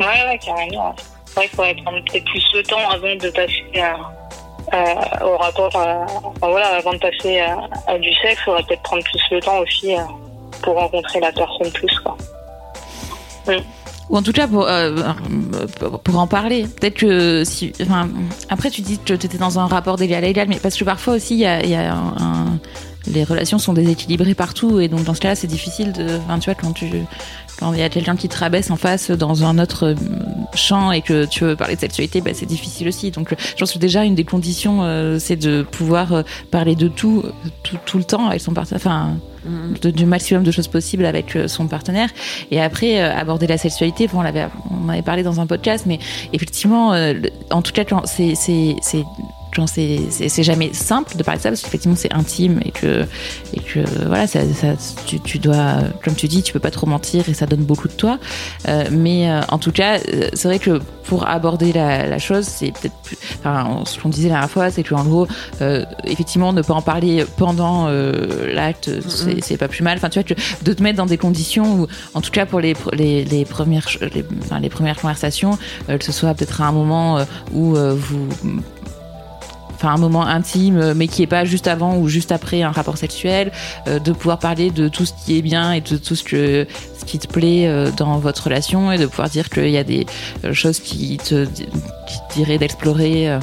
Ouais, 0.00 0.06
ouais, 0.06 0.38
carrément. 0.42 0.96
C'est 1.26 1.34
vrai 1.34 1.46
qu'il 1.48 1.56
faudrait 1.56 1.74
prendre 1.84 1.98
peut-être 2.10 2.24
plus 2.24 2.44
le 2.54 2.62
temps 2.62 2.88
avant 2.90 3.14
de 3.16 3.30
passer 3.30 3.64
à- 3.78 3.96
à- 4.72 5.26
au 5.26 5.36
rapport, 5.36 5.74
à- 5.76 6.04
enfin, 6.24 6.48
voilà, 6.50 6.68
avant 6.76 6.92
de 6.92 6.98
passer 6.98 7.40
à, 7.40 7.98
du 7.98 8.12
sexe, 8.14 8.40
il 8.40 8.44
faudrait 8.44 8.62
peut-être 8.64 8.82
prendre 8.82 9.02
plus 9.04 9.20
le 9.30 9.40
temps 9.40 9.58
aussi 9.58 9.94
euh, 9.96 10.00
pour 10.62 10.74
rencontrer 10.74 11.20
la 11.20 11.32
personne 11.32 11.70
plus, 11.72 11.98
quoi. 12.00 12.16
Ou 14.10 14.16
en 14.16 14.22
tout 14.22 14.32
cas 14.32 14.48
pour 14.48 14.66
euh, 14.66 14.96
pour- 16.04 16.18
en 16.18 16.26
parler. 16.26 16.64
Peut-être 16.80 16.98
que 16.98 17.44
si, 17.44 17.72
enfin, 17.80 18.08
après 18.48 18.70
tu 18.70 18.80
dis 18.80 18.98
que 18.98 19.14
tu 19.14 19.26
étais 19.26 19.38
dans 19.38 19.58
un 19.60 19.66
rapport 19.66 19.96
d'égal 19.96 20.24
à 20.24 20.26
égal, 20.26 20.48
mais 20.48 20.58
parce 20.60 20.76
que 20.76 20.84
parfois 20.84 21.14
aussi 21.14 21.34
il 21.34 21.40
y 21.40 21.46
a, 21.46 21.92
un- 21.94 22.58
les 23.06 23.24
relations 23.24 23.58
sont 23.58 23.72
déséquilibrées 23.72 24.34
partout 24.34 24.80
et 24.80 24.88
donc 24.88 25.04
dans 25.04 25.14
ce 25.14 25.20
cas-là 25.20 25.34
c'est 25.34 25.46
difficile 25.46 25.92
de, 25.92 26.18
enfin 26.18 26.38
tu 26.38 26.46
vois 26.50 26.54
quand 26.54 26.72
tu 26.72 26.86
quand 27.58 27.72
il 27.74 27.78
y 27.80 27.82
a 27.82 27.88
quelqu'un 27.90 28.16
qui 28.16 28.28
te 28.28 28.38
rabaisse 28.38 28.70
en 28.70 28.76
face 28.76 29.10
dans 29.10 29.44
un 29.44 29.58
autre 29.58 29.88
euh, 29.88 29.94
champ 30.54 30.92
et 30.92 31.02
que 31.02 31.26
tu 31.26 31.44
veux 31.44 31.56
parler 31.56 31.74
de 31.74 31.80
sexualité, 31.80 32.22
bah, 32.22 32.30
c'est 32.32 32.46
difficile 32.46 32.88
aussi. 32.88 33.10
Donc, 33.10 33.32
euh, 33.32 33.36
je 33.38 33.56
pense 33.56 33.72
que 33.72 33.78
déjà 33.78 34.02
une 34.04 34.14
des 34.14 34.24
conditions, 34.24 34.78
euh, 34.82 35.18
c'est 35.18 35.36
de 35.36 35.60
pouvoir 35.60 36.12
euh, 36.14 36.22
parler 36.50 36.74
de 36.74 36.88
tout, 36.88 37.22
tout, 37.62 37.76
tout 37.84 37.98
le 37.98 38.04
temps 38.04 38.28
avec 38.28 38.40
son 38.40 38.54
partenaire, 38.54 38.80
enfin, 38.82 39.16
de- 39.82 39.90
du 39.90 40.06
maximum 40.06 40.42
de 40.42 40.50
choses 40.50 40.68
possibles 40.68 41.04
avec 41.04 41.36
son 41.48 41.66
partenaire. 41.66 42.08
Et 42.50 42.62
après, 42.62 43.02
euh, 43.02 43.14
aborder 43.14 43.46
la 43.46 43.58
sexualité, 43.58 44.06
bon, 44.06 44.20
on 44.20 44.22
l'avait, 44.22 44.48
on 44.70 44.86
en 44.86 44.88
avait 44.88 45.02
parlé 45.02 45.22
dans 45.22 45.38
un 45.38 45.46
podcast, 45.46 45.84
mais 45.86 45.98
effectivement, 46.32 46.94
euh, 46.94 47.12
en 47.50 47.60
tout 47.60 47.72
cas, 47.72 47.84
c'est, 48.06 48.34
c'est, 49.66 50.42
jamais 50.42 50.72
simple 50.72 51.16
de 51.16 51.22
parler 51.22 51.38
de 51.38 51.42
ça 51.42 51.50
parce 51.50 51.62
qu'effectivement 51.62 51.96
c'est 51.96 52.12
intime 52.12 52.60
et 52.64 52.70
que 52.70 53.06
et 53.54 53.60
que 53.60 53.80
voilà 54.06 54.26
ça, 54.26 54.40
ça 54.54 54.74
tu, 55.06 55.20
tu 55.20 55.38
dois 55.38 55.78
comme 56.02 56.14
tu 56.14 56.28
dis 56.28 56.42
tu 56.42 56.52
peux 56.52 56.60
pas 56.60 56.70
trop 56.70 56.86
mentir 56.86 57.28
et 57.28 57.34
ça 57.34 57.46
donne 57.46 57.64
beaucoup 57.64 57.88
de 57.88 57.92
toi. 57.92 58.18
Euh, 58.68 58.84
mais 58.90 59.30
euh, 59.30 59.40
en 59.48 59.58
tout 59.58 59.72
cas 59.72 59.98
euh, 59.98 60.28
c'est 60.32 60.48
vrai 60.48 60.58
que 60.58 60.80
pour 61.04 61.28
aborder 61.28 61.72
la, 61.72 62.06
la 62.06 62.18
chose 62.18 62.46
c'est 62.46 62.72
peut-être 62.72 62.94
plus 63.02 63.16
enfin 63.38 63.82
ce 63.84 63.98
qu'on 63.98 64.08
disait 64.08 64.28
la 64.28 64.34
dernière 64.34 64.50
fois 64.50 64.70
c'est 64.70 64.82
que 64.82 64.94
en 64.94 65.04
gros 65.04 65.26
euh, 65.60 65.84
effectivement 66.04 66.52
ne 66.52 66.62
pas 66.62 66.74
en 66.74 66.82
parler 66.82 67.24
pendant 67.36 67.88
l'acte 67.88 68.90
c'est, 69.08 69.42
c'est 69.42 69.56
pas 69.56 69.68
plus 69.68 69.82
mal. 69.82 69.98
Enfin 69.98 70.08
tu 70.08 70.18
vois 70.18 70.24
que 70.24 70.34
de 70.62 70.72
te 70.72 70.82
mettre 70.82 70.96
dans 70.96 71.06
des 71.06 71.18
conditions 71.18 71.80
où 71.80 71.86
en 72.14 72.20
tout 72.20 72.30
cas 72.30 72.46
pour 72.46 72.60
les 72.60 72.74
les, 72.92 73.24
les 73.24 73.44
premières 73.44 73.86
les, 74.14 74.24
enfin, 74.42 74.60
les 74.60 74.68
premières 74.68 74.96
conversations 74.96 75.58
que 75.88 76.04
ce 76.04 76.12
soit 76.12 76.34
peut-être 76.34 76.60
à 76.60 76.66
un 76.66 76.72
moment 76.72 77.24
où 77.52 77.74
vous 77.74 78.28
enfin 79.80 79.94
un 79.94 79.98
moment 79.98 80.26
intime 80.26 80.78
euh, 80.78 80.94
mais 80.94 81.08
qui 81.08 81.22
est 81.22 81.26
pas 81.26 81.44
juste 81.44 81.66
avant 81.66 81.96
ou 81.96 82.08
juste 82.08 82.32
après 82.32 82.62
un 82.62 82.70
rapport 82.70 82.98
sexuel 82.98 83.50
euh, 83.88 83.98
de 83.98 84.12
pouvoir 84.12 84.38
parler 84.38 84.70
de 84.70 84.88
tout 84.88 85.06
ce 85.06 85.12
qui 85.24 85.38
est 85.38 85.42
bien 85.42 85.72
et 85.72 85.80
de 85.80 85.96
tout 85.96 86.14
ce 86.14 86.22
que 86.22 86.66
ce 86.98 87.04
qui 87.06 87.18
te 87.18 87.26
plaît 87.26 87.66
euh, 87.66 87.90
dans 87.96 88.18
votre 88.18 88.44
relation 88.44 88.92
et 88.92 88.98
de 88.98 89.06
pouvoir 89.06 89.30
dire 89.30 89.48
qu'il 89.48 89.70
y 89.70 89.78
a 89.78 89.84
des 89.84 90.06
choses 90.52 90.80
qui 90.80 91.16
te 91.16 91.46
qui 91.46 92.34
diraient 92.34 92.58
d'explorer 92.58 93.38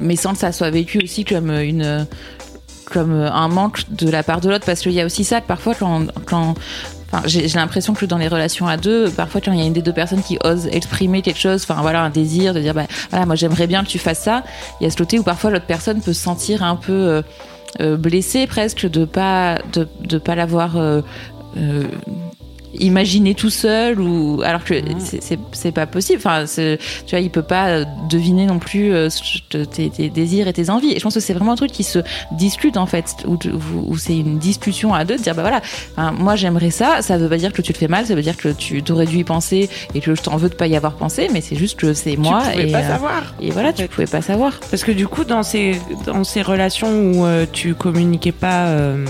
mais 0.00 0.16
sans 0.16 0.32
que 0.32 0.38
ça 0.38 0.50
soit 0.52 0.70
vécu 0.70 1.00
aussi 1.02 1.24
comme 1.24 1.50
une 1.50 2.06
comme 2.86 3.12
un 3.12 3.48
manque 3.48 3.90
de 3.90 4.10
la 4.10 4.22
part 4.22 4.40
de 4.40 4.50
l'autre. 4.50 4.66
Parce 4.66 4.80
qu'il 4.80 4.92
y 4.92 5.00
a 5.00 5.06
aussi 5.06 5.24
ça 5.24 5.40
que 5.40 5.46
parfois 5.46 5.74
quand 5.74 6.54
J'ai 7.26 7.46
l'impression 7.48 7.94
que 7.94 8.06
dans 8.06 8.18
les 8.18 8.28
relations 8.28 8.66
à 8.66 8.76
deux, 8.76 9.10
parfois 9.10 9.40
quand 9.40 9.52
il 9.52 9.58
y 9.58 9.62
a 9.62 9.66
une 9.66 9.72
des 9.72 9.82
deux 9.82 9.92
personnes 9.92 10.22
qui 10.22 10.38
ose 10.44 10.66
exprimer 10.66 11.22
quelque 11.22 11.40
chose, 11.40 11.64
enfin 11.68 11.80
voilà, 11.82 12.02
un 12.02 12.10
désir 12.10 12.54
de 12.54 12.60
dire 12.60 12.74
bah 12.74 12.86
voilà, 13.10 13.26
moi 13.26 13.34
j'aimerais 13.34 13.66
bien 13.66 13.82
que 13.84 13.88
tu 13.88 13.98
fasses 13.98 14.22
ça. 14.22 14.42
Il 14.80 14.84
y 14.84 14.86
a 14.86 14.90
ce 14.90 14.96
côté 14.96 15.18
où 15.18 15.22
parfois 15.22 15.50
l'autre 15.50 15.66
personne 15.66 16.00
peut 16.00 16.12
se 16.12 16.22
sentir 16.22 16.62
un 16.62 16.76
peu 16.76 16.92
euh, 16.92 17.22
euh, 17.80 17.96
blessée 17.96 18.46
presque 18.46 18.88
de 18.88 19.04
pas 19.04 19.58
de 19.72 19.88
de 20.00 20.18
pas 20.18 20.34
l'avoir 20.34 20.76
euh, 20.76 21.02
imaginé 22.80 23.34
tout 23.34 23.50
seul 23.50 24.00
ou 24.00 24.40
alors 24.44 24.64
que 24.64 24.74
c'est- 24.98 25.38
c'est 25.52 25.72
pas 25.72 25.86
possible. 25.86 26.18
Enfin 26.24 26.44
tu 26.46 26.78
vois 27.10 27.20
il 27.20 27.30
peut 27.30 27.42
pas 27.42 27.84
deviner 28.08 28.46
non 28.46 28.58
plus 28.58 28.92
euh, 28.92 29.08
tes, 29.70 29.90
tes 29.90 30.08
désirs 30.08 30.48
et 30.48 30.52
tes 30.52 30.70
envies. 30.70 30.92
Et 30.92 30.98
je 30.98 31.02
pense 31.02 31.14
que 31.14 31.20
c'est 31.20 31.34
vraiment 31.34 31.52
un 31.52 31.56
truc 31.56 31.72
qui 31.72 31.84
se 31.84 31.98
discute 32.32 32.76
en 32.76 32.86
fait 32.86 33.16
où, 33.26 33.36
tu- 33.36 33.50
où- 33.50 33.60
où 33.88 33.96
c'est 33.98 34.16
une 34.16 34.38
discussion 34.38 34.94
à 34.94 35.04
deux 35.04 35.16
de 35.16 35.22
dire 35.22 35.34
bah 35.34 35.42
voilà 35.42 35.60
hein, 35.96 36.12
moi 36.12 36.36
j'aimerais 36.36 36.70
ça. 36.70 37.02
Ça 37.02 37.16
veut 37.18 37.28
pas 37.28 37.36
dire 37.38 37.52
que 37.52 37.62
tu 37.62 37.72
te 37.72 37.78
fais 37.78 37.88
mal. 37.88 38.06
Ça 38.06 38.14
veut 38.14 38.22
dire 38.22 38.36
que 38.36 38.48
tu 38.50 38.82
t'aurais 38.82 39.06
dû 39.06 39.18
y 39.18 39.24
penser 39.24 39.68
et 39.94 40.00
que 40.00 40.14
je 40.14 40.22
t'en 40.22 40.36
veux 40.36 40.48
de 40.48 40.54
pas 40.54 40.66
y 40.66 40.76
avoir 40.76 40.94
pensé. 40.94 41.28
Mais 41.32 41.40
c'est 41.40 41.56
juste 41.56 41.78
que 41.78 41.94
c'est 41.94 42.16
moi 42.16 42.42
tu 42.44 42.50
pouvais 42.52 42.68
et 42.68 42.72
pas 42.72 42.78
euh, 42.78 42.88
savoir. 42.88 43.34
et 43.40 43.50
voilà 43.50 43.72
tu 43.72 43.86
pouvais 43.88 44.06
pas 44.06 44.22
savoir. 44.22 44.58
Parce 44.70 44.82
que 44.84 44.92
du 44.92 45.06
coup, 45.06 45.24
dans 45.24 45.42
ces, 45.42 45.78
dans 46.06 46.24
ces 46.24 46.42
relations 46.42 46.88
où 47.12 47.24
euh, 47.24 47.46
tu 47.50 47.74
communiquais 47.74 48.32
pas 48.32 48.66
euh, 48.66 49.04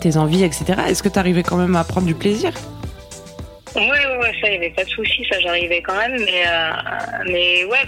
tes 0.00 0.16
envies, 0.16 0.42
etc., 0.44 0.64
est-ce 0.88 1.02
que 1.02 1.08
t'arrivais 1.08 1.42
quand 1.42 1.56
même 1.56 1.76
à 1.76 1.84
prendre 1.84 2.06
du 2.06 2.14
plaisir? 2.14 2.50
Ouais, 3.76 3.82
ouais, 3.82 4.16
ouais, 4.18 4.32
ça, 4.40 4.48
il 4.48 4.50
n'y 4.50 4.56
avait 4.56 4.70
pas 4.70 4.84
de 4.84 4.88
souci, 4.90 5.24
ça, 5.30 5.38
j'arrivais 5.40 5.80
quand 5.82 5.94
même. 5.96 6.16
Mais, 6.24 6.44
euh, 6.46 6.70
mais 7.26 7.64
ouais, 7.64 7.84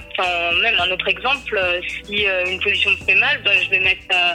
même 0.63 0.75
un 0.81 0.91
autre 0.93 1.09
exemple, 1.09 1.57
euh, 1.57 1.81
si 2.05 2.27
euh, 2.27 2.45
une 2.47 2.61
position 2.61 2.91
me 2.93 2.97
fait 3.05 3.15
mal, 3.17 3.41
bah, 3.45 3.51
je 3.63 3.69
vais 3.71 3.81
mettre. 3.81 4.03
euh, 4.13 4.35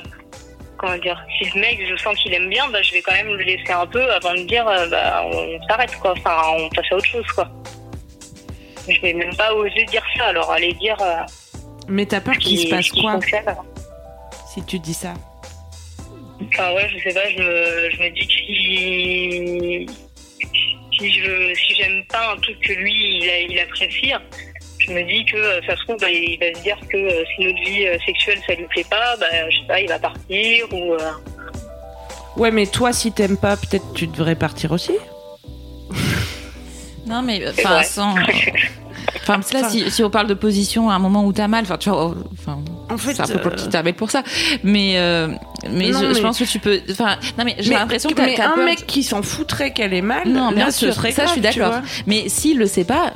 comment 0.78 0.98
dire 0.98 1.24
Si 1.38 1.50
le 1.56 1.62
mec, 1.62 1.80
je 1.90 1.96
sens 1.96 2.18
qu'il 2.20 2.34
aime 2.34 2.50
bien, 2.50 2.68
bah, 2.70 2.82
je 2.82 2.92
vais 2.92 3.02
quand 3.02 3.14
même 3.14 3.30
le 3.30 3.44
laisser 3.44 3.72
un 3.72 3.88
peu 3.88 4.04
avant 4.12 4.34
de 4.34 4.42
dire, 4.42 4.66
bah, 4.66 5.24
on 5.26 5.60
s'arrête, 5.68 5.96
quoi. 6.02 6.12
Enfin, 6.18 6.38
on 6.58 6.70
passe 6.70 6.86
à 6.92 6.96
autre 6.96 7.06
chose, 7.06 7.28
quoi. 7.34 7.50
Je 8.90 9.02
vais 9.02 9.14
même 9.14 9.36
pas 9.36 9.54
oser 9.54 9.86
dire 9.86 10.04
ça, 10.18 10.26
alors 10.26 10.52
aller 10.52 10.74
dire. 10.74 10.98
Mais 11.88 12.06
t'as 12.06 12.22
peur 12.22 12.36
qu'il 12.38 12.60
se 12.60 12.70
passe 12.70 12.90
quoi 12.92 13.20
si 14.54 14.66
tu 14.66 14.80
dis 14.80 14.94
ça 14.94 15.14
Enfin 16.42 16.74
ouais, 16.74 16.90
je 16.90 17.04
sais 17.04 17.14
pas, 17.14 17.30
je 17.30 17.38
me, 17.38 17.90
je 17.92 18.02
me 18.02 18.10
dis 18.10 19.86
que 19.86 20.07
si, 20.98 21.12
je 21.14 21.54
si 21.56 21.76
j'aime 21.76 22.04
pas 22.12 22.34
un 22.34 22.38
truc 22.40 22.60
que 22.62 22.74
lui 22.74 22.94
il, 23.22 23.30
a- 23.30 23.40
il 23.42 23.60
apprécie, 23.60 24.12
je 24.80 24.92
me 24.92 25.04
dis 25.04 25.26
que 25.26 25.38
euh, 25.38 25.62
ça 25.68 25.76
se 25.76 25.84
trouve 25.84 25.98
bah, 26.00 26.10
il 26.10 26.38
va 26.40 26.54
se 26.58 26.64
dire 26.64 26.78
que 26.92 26.98
euh, 26.98 27.24
si 27.36 27.44
notre 27.46 27.60
vie 27.70 27.86
euh, 27.88 27.98
sexuelle 28.06 28.40
ça 28.48 28.54
lui 28.54 28.66
plaît 28.68 28.86
pas, 28.90 29.16
bah 29.18 29.26
je 29.50 29.58
sais 29.60 29.68
pas, 29.68 29.80
il 29.82 29.88
va 29.90 30.00
partir 30.00 30.66
ou 30.74 30.94
euh, 30.94 30.98
Ouais, 32.36 32.52
mais 32.52 32.68
toi, 32.68 32.94
si 32.94 33.12
t'aimes 33.12 33.38
pas, 33.38 33.58
peut-être 33.58 33.94
tu 33.96 34.06
devrais 34.06 34.36
partir 34.36 34.72
aussi. 34.72 34.94
Non 37.08 37.22
mais 37.24 37.42
enfin 37.50 37.82
sans 37.84 38.16
Enfin, 39.22 39.38
là, 39.54 39.60
Enfin- 39.60 39.70
si, 39.70 39.90
si 39.92 40.04
on 40.04 40.10
parle 40.10 40.28
de 40.28 40.34
position 40.34 40.90
à 40.90 40.94
un 40.96 41.00
moment 41.00 41.26
où 41.26 41.34
t'as 41.34 41.48
mal, 41.48 41.64
enfin, 41.64 41.78
tu 41.78 41.90
vois, 41.90 42.14
enfin, 42.34 42.60
En 42.90 42.98
fait, 42.98 43.14
c'est 43.14 43.22
un 43.22 43.26
peu 43.28 43.40
euh, 43.40 43.50
compliqué 43.50 43.78
avec 43.78 43.96
pour 43.96 44.12
ça. 44.12 44.24
Mais, 44.64 44.94
euh, 44.98 45.28
mais, 45.72 45.90
Non, 45.92 46.00
je, 46.14 46.22
pense 46.22 46.40
que 46.40 46.44
tu 46.46 46.60
peux, 46.60 46.80
enfin, 46.92 47.18
non, 47.38 47.44
mais 47.46 47.56
j'ai 47.60 47.74
l'impression 47.74 48.10
que 48.10 48.16
t'as 48.16 48.26
mais 48.26 48.40
un 48.40 48.52
peur. 48.52 48.66
mec 48.66 48.86
qui 48.86 49.04
s'en 49.04 49.22
foutrait 49.22 49.72
qu'elle 49.72 49.94
est 49.94 50.02
mal, 50.02 50.28
Non, 50.28 50.50
là, 50.50 50.56
bien 50.56 50.72
ce 50.72 50.86
sûr, 50.86 50.94
serait 50.94 51.12
ça, 51.12 51.26
je 51.26 51.32
suis 51.32 51.42
d'accord. 51.42 51.74
Mais 52.06 52.30
s'il 52.30 52.58
le 52.58 52.66
sait 52.68 52.84
pas, 52.84 53.14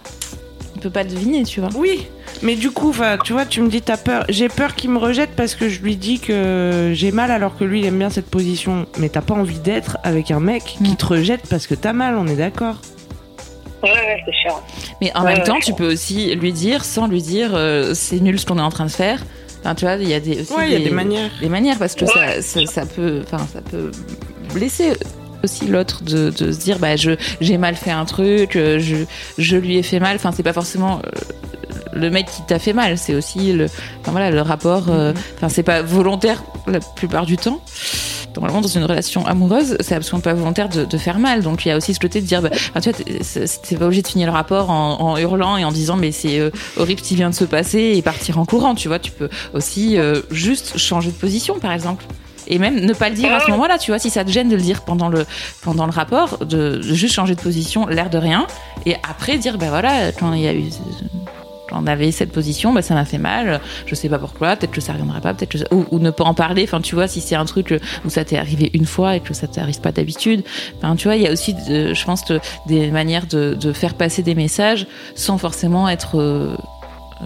il 0.75 0.82
peut 0.82 0.89
pas 0.89 1.04
deviner, 1.04 1.43
tu 1.43 1.60
vois. 1.60 1.69
Oui, 1.75 2.08
mais 2.41 2.56
du 2.56 2.71
coup, 2.71 2.93
tu 3.23 3.34
vois, 3.34 3.45
tu 3.45 3.62
me 3.62 3.69
dis 3.69 3.82
t'as 3.82 3.97
peur. 3.97 4.25
J'ai 4.30 4.47
peur 4.49 4.75
qu'il 4.75 4.89
me 4.89 4.97
rejette 4.97 5.32
parce 5.36 5.56
que 5.56 5.69
je 5.69 5.82
lui 5.82 5.95
dis 5.95 6.19
que 6.19 6.91
j'ai 6.95 7.12
mal 7.12 7.30
alors 7.32 7.58
que 7.58 7.63
lui 7.63 7.82
il 7.82 7.86
aime 7.86 7.99
bien 7.99 8.10
cette 8.10 8.30
position. 8.30 8.88
Mais 8.97 9.10
t'as 9.10 9.21
pas 9.21 9.34
envie 9.36 9.60
d'être 9.60 9.97
avec 10.04 10.32
un 10.32 10.39
mec 10.39 10.63
qui 10.82 10.91
Mm. 10.91 10.95
te 10.95 11.06
rejette 11.06 11.41
parce 11.49 11.67
que 11.67 11.75
t'as 11.75 11.93
mal, 11.93 12.15
on 12.17 12.25
est 12.27 12.36
d'accord. 12.36 12.77
Ouais 13.84 13.89
ouais 13.91 14.24
c'est 14.26 14.36
sûr. 14.41 14.62
Mais 15.02 15.12
en 15.15 15.24
Ouais, 15.26 15.36
même 15.36 15.44
temps, 15.44 15.60
tu 15.63 15.74
peux 15.74 15.91
aussi 15.91 16.34
lui 16.36 16.54
dire, 16.54 16.84
sans 16.86 17.08
lui 17.08 17.22
dire, 17.22 17.52
euh, 17.54 17.94
c'est 17.94 18.20
nul 18.20 18.39
ce 18.39 18.46
qu'on 18.46 18.58
est 18.58 18.62
en 18.62 18.70
train 18.70 18.86
de 18.86 18.91
faire. 18.91 19.20
Enfin, 19.63 19.76
tu 19.76 19.86
vois, 19.86 19.96
il 19.96 20.08
y 20.08 20.13
a 20.13 20.20
des, 20.20 20.41
aussi 20.41 20.54
Ouais, 20.54 20.67
il 20.67 20.74
y 20.74 20.76
a 20.76 20.80
des 20.80 20.89
manières. 20.89 21.30
des 21.39 21.50
manières 21.50 21.78
parce 21.78 21.96
que 21.96 22.06
Ouais. 22.06 22.41
ça, 22.41 22.41
ça, 22.41 22.65
ça 22.65 22.86
peut, 22.86 23.22
enfin, 23.24 23.46
ça 23.54 23.62
peut 23.62 23.91
blesser 24.54 24.94
aussi 25.44 25.65
l'autre 25.67 26.04
de, 26.04 26.30
de 26.30 26.52
se 26.52 26.60
dire, 26.60 26.78
bah, 26.80 26.96
je, 26.96 27.12
j'ai 27.41 27.58
mal 27.58 27.76
fait 27.76 27.91
un 27.91 28.06
truc, 28.06 28.56
euh, 28.56 28.80
je, 28.80 28.98
je 29.38 29.58
lui 29.58 29.78
ai 29.78 29.84
fait 29.84 30.00
mal. 30.00 30.15
Enfin, 30.15 30.32
c'est 30.32 30.44
pas 30.44 30.54
forcément 30.54 31.00
euh, 31.06 31.10
le 31.94 32.10
mec 32.10 32.26
qui 32.28 32.41
t'a 32.48 32.60
fait 32.60 32.74
mal, 32.74 32.98
c'est 32.98 33.15
aussi 33.15 33.54
le, 33.54 33.65
enfin, 34.02 34.12
voilà, 34.12 34.30
le 34.32 34.41
rapport. 34.41 34.86
euh, 34.89 35.13
Enfin, 35.38 35.50
c'est 35.50 35.63
pas 35.63 35.82
volontaire 35.82 36.44
la 36.67 36.80
plupart 36.80 37.26
du 37.26 37.38
temps. 37.38 37.60
Normalement 38.36 38.62
dans 38.62 38.67
une 38.67 38.84
relation 38.84 39.26
amoureuse, 39.26 39.78
c'est 39.80 39.96
absolument 39.96 40.22
pas 40.22 40.34
volontaire 40.34 40.70
de, 40.70 40.98
faire 40.98 41.20
mal. 41.20 41.41
Donc 41.41 41.65
il 41.65 41.70
y 41.70 41.72
a 41.72 41.78
aussi 41.78 41.94
ce 41.94 42.00
côté 42.00 42.22
de 42.22 42.26
dire, 42.26 42.41
bah, 42.41 42.50
tu 42.82 42.89
vois, 42.89 42.94
t'es 42.94 43.76
pas 43.76 43.86
obligé 43.86 44.02
de 44.02 44.08
finir 44.08 44.28
le 44.28 44.34
rapport 44.34 44.70
en, 44.70 45.02
en 45.02 45.17
hurlant 45.17 45.58
et 45.58 45.63
en 45.63 45.72
disant 45.72 45.96
mais 45.96 46.12
c'est 46.12 46.39
euh, 46.39 46.52
horrible 46.78 47.02
ce 47.02 47.08
qui 47.08 47.15
vient 47.15 47.30
de 47.30 47.36
se 47.36 47.46
passer 47.46 47.94
et 47.96 48.02
partir 48.02 48.39
en 48.39 48.46
courant. 48.46 48.76
Tu 48.76 48.88
vois, 48.88 49.00
tu 49.00 49.12
peux 49.12 49.30
aussi 49.54 49.98
euh, 49.98 50.22
juste 50.30 50.78
changer 50.78 51.10
de 51.10 51.15
position, 51.15 51.60
par 51.60 51.72
exemple 51.72 52.06
et 52.48 52.60
même 52.60 52.80
ne 52.80 52.94
pas 52.94 53.10
le 53.10 53.15
dire 53.15 53.34
à 53.34 53.39
ce 53.39 53.50
moment-là, 53.52 53.78
tu 53.78 53.91
vois, 53.91 54.00
si 54.00 54.10
ça 54.10 54.26
te 54.26 54.32
gêne 54.32 54.50
de 54.50 54.56
le 54.56 54.62
dire 54.62 54.82
pendant 54.82 55.10
le, 55.10 55.26
pendant 55.62 55.86
le 55.86 55.91
rapport, 55.91 56.39
de, 56.39 56.78
de 56.78 56.82
juste 56.82 57.13
changer 57.13 57.36
de 57.36 57.39
position, 57.39 57.88
l'air 57.88 58.10
de 58.10 58.17
rien, 58.17 58.48
et 58.86 58.96
après 59.10 59.38
dire, 59.38 59.58
ben 59.58 59.70
voilà, 59.70 60.12
quand 60.12 60.34
il 60.34 60.41
y 60.41 60.48
a 60.48 60.54
eu 60.54 60.65
on 61.72 61.88
avait 61.88 62.12
cette 62.12 62.32
position, 62.32 62.74
bah, 62.74 62.82
ça 62.82 62.94
m'a 62.94 63.06
fait 63.06 63.18
mal, 63.18 63.62
je 63.86 63.96
sais 63.96 64.10
pas 64.10 64.20
pourquoi, 64.20 64.56
peut-être 64.56 64.72
que 64.72 64.82
ça 64.82 64.94
reviendra 64.94 65.22
pas, 65.22 65.34
peut-être 65.34 65.52
que 65.52 65.76
ou, 65.76 65.86
ou, 65.92 66.00
ne 66.00 66.12
pas 66.12 66.24
en 66.24 66.34
parler, 66.34 66.64
enfin 66.64 66.82
tu 66.82 66.96
vois, 66.96 67.08
si 67.08 67.22
c'est 67.22 67.36
un 67.36 67.46
truc 67.46 67.74
où 68.06 68.10
ça 68.10 68.26
t'est 68.26 68.38
arrivé 68.38 68.70
une 68.74 68.86
fois 68.86 69.16
et 69.16 69.20
que 69.20 69.34
ça 69.34 69.48
t'arrive 69.48 69.82
pas 69.82 69.92
d'habitude, 69.92 70.44
enfin 70.78 70.96
tu 70.96 71.08
vois, 71.08 71.16
il 71.16 71.22
y 71.22 71.28
a 71.28 71.32
aussi, 71.32 71.54
de, 71.54 71.94
je 71.94 72.06
pense, 72.06 72.26
de, 72.26 72.40
des 72.68 72.92
manières 72.92 73.28
de, 73.28 73.56
de, 73.60 73.74
faire 73.74 73.94
passer 73.94 74.22
des 74.22 74.36
messages 74.36 74.86
sans 75.16 75.38
forcément 75.38 75.88
être 75.88 76.20
euh, 76.20 76.56
euh, 77.22 77.26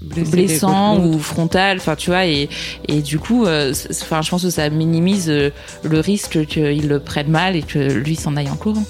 blessant 0.00 0.98
ou 0.98 1.18
frontal. 1.18 1.78
Enfin 1.78 1.96
tu 1.96 2.10
vois 2.10 2.26
et, 2.26 2.48
et 2.88 3.00
du 3.00 3.18
coup 3.18 3.46
euh, 3.46 3.72
enfin 4.02 4.22
je 4.22 4.30
pense 4.30 4.42
que 4.42 4.50
ça 4.50 4.68
minimise 4.70 5.28
euh, 5.28 5.50
le 5.84 6.00
risque 6.00 6.46
qu'il 6.46 6.88
le 6.88 7.00
prenne 7.00 7.28
mal 7.28 7.56
et 7.56 7.62
que 7.62 7.78
lui 7.78 8.16
s'en 8.16 8.36
aille 8.36 8.50
en 8.50 8.56
courant 8.56 8.84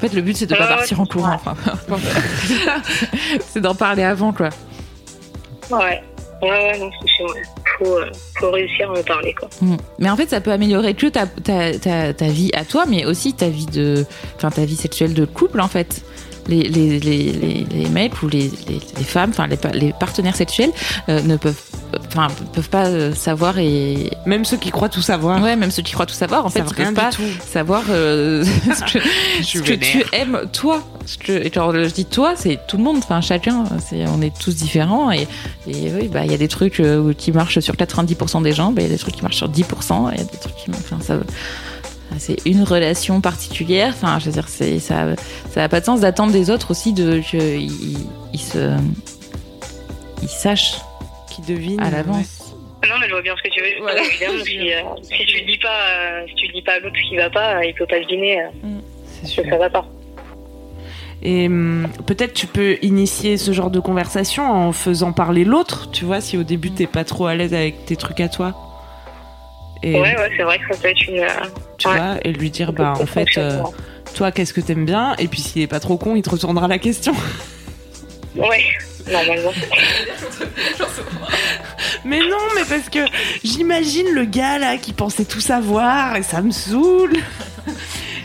en 0.00 0.08
fait 0.08 0.14
le 0.14 0.22
but 0.22 0.34
c'est 0.36 0.46
de 0.46 0.54
pas 0.54 0.62
Ouais, 0.62 0.68
partir 0.68 0.98
en 1.00 1.04
courant 1.06 1.34
enfin, 1.34 1.54
c'est 3.48 3.60
d'en 3.60 3.74
parler 3.74 4.02
avant 4.02 4.32
quoi 4.32 4.48
Ouais. 5.70 6.02
Ouais, 6.42 6.48
ouais, 6.48 6.78
non, 6.78 6.90
c'est 7.02 7.22
ouais. 7.22 7.42
Faut, 7.78 7.98
euh, 7.98 8.10
faut 8.38 8.50
réussir 8.50 8.90
à 8.90 8.98
en 8.98 9.02
parler, 9.02 9.34
quoi. 9.34 9.48
Mm. 9.60 9.76
Mais 9.98 10.08
en 10.10 10.16
fait, 10.16 10.30
ça 10.30 10.40
peut 10.40 10.52
améliorer 10.52 10.94
que 10.94 11.06
ta, 11.06 11.26
ta, 11.26 11.78
ta, 11.78 12.14
ta 12.14 12.26
vie 12.28 12.50
à 12.54 12.64
toi, 12.64 12.86
mais 12.88 13.04
aussi 13.04 13.34
ta 13.34 13.48
vie 13.50 13.66
de, 13.66 14.06
enfin 14.36 14.50
ta 14.50 14.64
vie 14.64 14.76
sexuelle 14.76 15.12
de 15.12 15.26
couple 15.26 15.60
en 15.60 15.68
fait. 15.68 16.02
Les, 16.48 16.62
les, 16.62 16.98
les, 16.98 17.32
les, 17.32 17.66
les 17.70 17.88
mecs 17.90 18.22
ou 18.22 18.28
les, 18.28 18.50
les, 18.68 18.80
les 18.96 19.04
femmes, 19.04 19.30
enfin 19.30 19.46
les 19.46 19.92
partenaires 19.92 20.34
sexuels 20.34 20.72
euh, 21.10 21.20
ne 21.22 21.36
peuvent, 21.36 21.60
enfin 22.06 22.28
peuvent 22.52 22.68
pas 22.68 22.86
euh, 22.86 23.14
savoir 23.14 23.58
et 23.58 24.10
Même 24.26 24.44
ceux 24.44 24.56
qui 24.56 24.70
croient 24.70 24.88
tout 24.88 25.02
savoir. 25.02 25.42
ouais, 25.42 25.56
même 25.56 25.70
ceux 25.70 25.82
qui 25.82 25.92
croient 25.92 26.06
tout 26.06 26.14
savoir, 26.14 26.46
en 26.46 26.48
fait, 26.48 26.60
ils 26.60 26.74
peuvent 26.74 26.94
pas 26.94 27.10
tout. 27.10 27.22
savoir 27.46 27.84
euh, 27.90 28.44
ce 28.64 28.92
que, 28.92 29.00
suis 29.42 29.58
ce 29.58 29.62
que 29.62 29.74
tu 29.74 30.04
aimes 30.12 30.42
toi. 30.52 30.82
Ce 31.06 31.18
que, 31.18 31.52
genre, 31.52 31.72
je 31.72 31.92
dis 31.92 32.04
toi, 32.04 32.34
c'est 32.36 32.60
tout 32.68 32.76
le 32.76 32.84
monde, 32.84 32.98
enfin 32.98 33.20
chacun, 33.20 33.64
c'est, 33.78 34.06
on 34.06 34.20
est 34.20 34.36
tous 34.36 34.54
différents 34.54 35.10
et, 35.10 35.26
et 35.66 35.90
oui, 35.92 36.08
bah 36.08 36.24
il 36.24 36.30
y 36.30 36.34
a 36.34 36.38
des 36.38 36.48
trucs 36.48 36.78
euh, 36.80 37.12
qui 37.14 37.32
marchent 37.32 37.58
sur 37.60 37.74
90% 37.74 38.42
des 38.42 38.52
gens, 38.52 38.70
bah, 38.72 38.82
il 38.82 38.84
y 38.84 38.90
a 38.90 38.92
des 38.92 38.98
trucs 38.98 39.16
qui 39.16 39.22
marchent 39.22 39.38
sur 39.38 39.48
10%, 39.48 40.10
il 40.12 40.18
y 40.18 40.20
a 40.20 40.24
des 40.24 40.38
trucs 40.38 40.54
qui, 40.56 40.70
enfin 40.70 40.98
ça, 41.00 41.16
c'est 42.18 42.36
une 42.44 42.62
relation 42.62 43.20
particulière. 43.20 43.94
Enfin, 43.96 44.18
je 44.18 44.26
veux 44.26 44.32
dire, 44.32 44.48
c'est 44.48 44.78
ça, 44.78 45.06
ça 45.52 45.64
a 45.64 45.68
pas 45.68 45.80
de 45.80 45.84
sens 45.84 46.00
d'attendre 46.00 46.32
des 46.32 46.50
autres 46.50 46.70
aussi 46.70 46.92
de 46.92 47.18
qu'ils 47.18 47.70
ils 48.32 48.40
se, 48.40 48.76
ils 50.22 50.28
sachent 50.28 50.80
Qui 51.30 51.42
devine. 51.42 51.80
à 51.80 51.90
l'avance. 51.90 52.54
Non, 52.88 52.94
mais 53.00 53.06
je 53.06 53.12
vois 53.12 53.22
bien 53.22 53.34
ce 53.36 53.42
que 53.42 53.52
tu 53.54 53.60
veux 53.60 53.68
dire. 53.68 53.78
Voilà. 53.82 54.00
Évidemment, 54.02 54.44
si, 54.44 54.72
euh, 54.72 54.80
si 55.02 55.26
tu 55.26 55.42
dis 55.44 55.58
pas, 55.58 55.68
euh, 55.90 56.24
si 56.28 56.34
tu 56.34 56.48
dis 56.52 56.62
pas 56.62 56.72
à 56.74 56.78
l'autre 56.80 56.96
ce 56.96 57.08
qui 57.08 57.16
va 57.16 57.30
pas, 57.30 57.56
euh, 57.58 57.64
il 57.64 57.74
peut 57.74 57.86
pas 57.86 58.00
deviner 58.00 58.40
euh, 58.42 58.48
C'est 59.24 59.42
que 59.42 59.50
ça 59.50 59.58
va 59.58 59.68
pas. 59.70 59.86
Et 61.22 61.46
hum, 61.48 61.86
peut-être 62.06 62.32
tu 62.32 62.46
peux 62.46 62.78
initier 62.80 63.36
ce 63.36 63.52
genre 63.52 63.70
de 63.70 63.78
conversation 63.80 64.50
en 64.50 64.72
faisant 64.72 65.12
parler 65.12 65.44
l'autre, 65.44 65.90
tu 65.90 66.06
vois, 66.06 66.22
si 66.22 66.38
au 66.38 66.42
début 66.42 66.70
t'es 66.70 66.86
pas 66.86 67.04
trop 67.04 67.26
à 67.26 67.34
l'aise 67.34 67.52
avec 67.52 67.84
tes 67.84 67.96
trucs 67.96 68.20
à 68.20 68.28
toi. 68.30 68.54
Et 69.82 69.94
Ouais, 70.00 70.16
ouais, 70.16 70.30
c'est 70.36 70.42
vrai 70.42 70.58
que 70.58 70.74
ça 70.74 70.80
peut 70.80 70.88
être 70.88 71.06
une. 71.08 71.18
euh, 71.20 71.28
tu 71.76 71.88
ouais. 71.88 71.94
vois, 71.96 72.16
et 72.24 72.32
lui 72.32 72.50
dire, 72.50 72.72
bah 72.72 72.94
en 72.98 73.06
fait, 73.06 73.26
euh, 73.36 73.62
toi, 74.14 74.32
qu'est-ce 74.32 74.54
que 74.54 74.60
t'aimes 74.62 74.86
bien? 74.86 75.14
Et 75.18 75.28
puis 75.28 75.40
s'il 75.42 75.60
est 75.60 75.66
pas 75.66 75.80
trop 75.80 75.98
con, 75.98 76.16
il 76.16 76.22
te 76.22 76.30
retournera 76.30 76.66
la 76.68 76.78
question. 76.78 77.12
Ouais, 78.36 78.64
normalement. 79.10 79.52
mais 82.04 82.20
non, 82.20 82.38
mais 82.54 82.64
parce 82.68 82.88
que 82.88 83.00
j'imagine 83.44 84.08
le 84.12 84.24
gars 84.24 84.58
là 84.58 84.76
qui 84.76 84.92
pensait 84.92 85.24
tout 85.24 85.40
savoir 85.40 86.16
et 86.16 86.22
ça 86.22 86.42
me 86.42 86.50
saoule. 86.50 87.12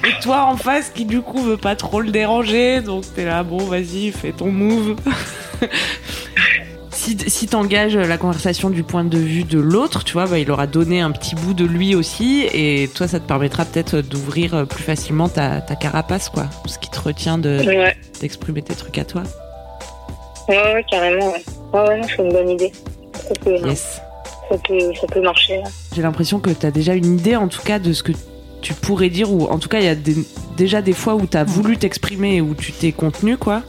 Et 0.07 0.21
toi 0.21 0.45
en 0.45 0.57
face 0.57 0.89
qui 0.89 1.05
du 1.05 1.21
coup 1.21 1.41
veut 1.41 1.57
pas 1.57 1.75
trop 1.75 1.99
le 1.99 2.11
déranger, 2.11 2.81
donc 2.81 3.05
t'es 3.15 3.25
là, 3.25 3.43
bon 3.43 3.57
vas-y, 3.57 4.11
fais 4.11 4.31
ton 4.31 4.51
move. 4.51 4.95
si 6.91 7.17
si 7.27 7.47
t'engages 7.47 7.97
la 7.97 8.17
conversation 8.17 8.69
du 8.69 8.83
point 8.83 9.03
de 9.03 9.17
vue 9.17 9.43
de 9.45 9.59
l'autre, 9.59 10.03
tu 10.03 10.13
vois, 10.13 10.27
bah, 10.27 10.37
il 10.37 10.51
aura 10.51 10.67
donné 10.67 11.01
un 11.01 11.11
petit 11.11 11.33
bout 11.35 11.53
de 11.53 11.65
lui 11.65 11.95
aussi, 11.95 12.45
et 12.53 12.89
toi 12.93 13.07
ça 13.07 13.19
te 13.19 13.27
permettra 13.27 13.65
peut-être 13.65 14.01
d'ouvrir 14.01 14.67
plus 14.67 14.83
facilement 14.83 15.27
ta, 15.27 15.61
ta 15.61 15.75
carapace, 15.75 16.29
quoi. 16.29 16.45
Ce 16.67 16.77
qui 16.77 16.89
te 16.89 16.99
retient 16.99 17.37
de 17.37 17.57
Ouais, 17.65 17.95
d'exprimer 18.21 18.61
tes 18.61 18.75
trucs 18.75 18.97
à 18.97 19.05
toi. 19.05 19.23
Ouais, 20.49 20.73
ouais, 20.73 20.85
carrément. 20.89 21.27
Ouais, 21.31 21.43
ouais, 21.73 21.79
ouais 21.89 21.97
non, 22.01 22.07
c'est 22.07 22.23
une 22.23 22.31
bonne 22.33 22.49
idée. 22.49 22.71
Ça 23.13 23.33
peut, 23.43 23.55
Yes. 23.67 24.01
ça 24.49 24.57
peut, 24.67 24.93
ça 24.99 25.07
peut 25.07 25.21
marcher. 25.21 25.57
là. 25.57 25.63
J'ai 25.95 26.01
l'impression 26.01 26.39
que 26.39 26.49
tu 26.51 26.65
as 26.65 26.71
déjà 26.71 26.93
une 26.93 27.17
idée, 27.17 27.35
en 27.35 27.47
tout 27.47 27.61
cas, 27.61 27.79
de 27.79 27.93
ce 27.93 28.03
que 28.03 28.11
tu 28.61 28.73
pourrais 28.73 29.09
dire, 29.09 29.31
ou 29.31 29.45
en 29.45 29.59
tout 29.59 29.69
cas, 29.69 29.79
il 29.79 29.85
y 29.85 29.89
a 29.89 29.95
des- 29.95 30.25
déjà 30.57 30.81
des 30.81 30.93
fois 30.93 31.15
où 31.15 31.25
tu 31.27 31.37
as 31.37 31.43
voulu 31.43 31.77
t'exprimer 31.77 32.35
et 32.37 32.41
où 32.41 32.53
tu 32.55 32.71
t'es 32.71 32.91
contenu, 32.91 33.37
quoi. 33.37 33.61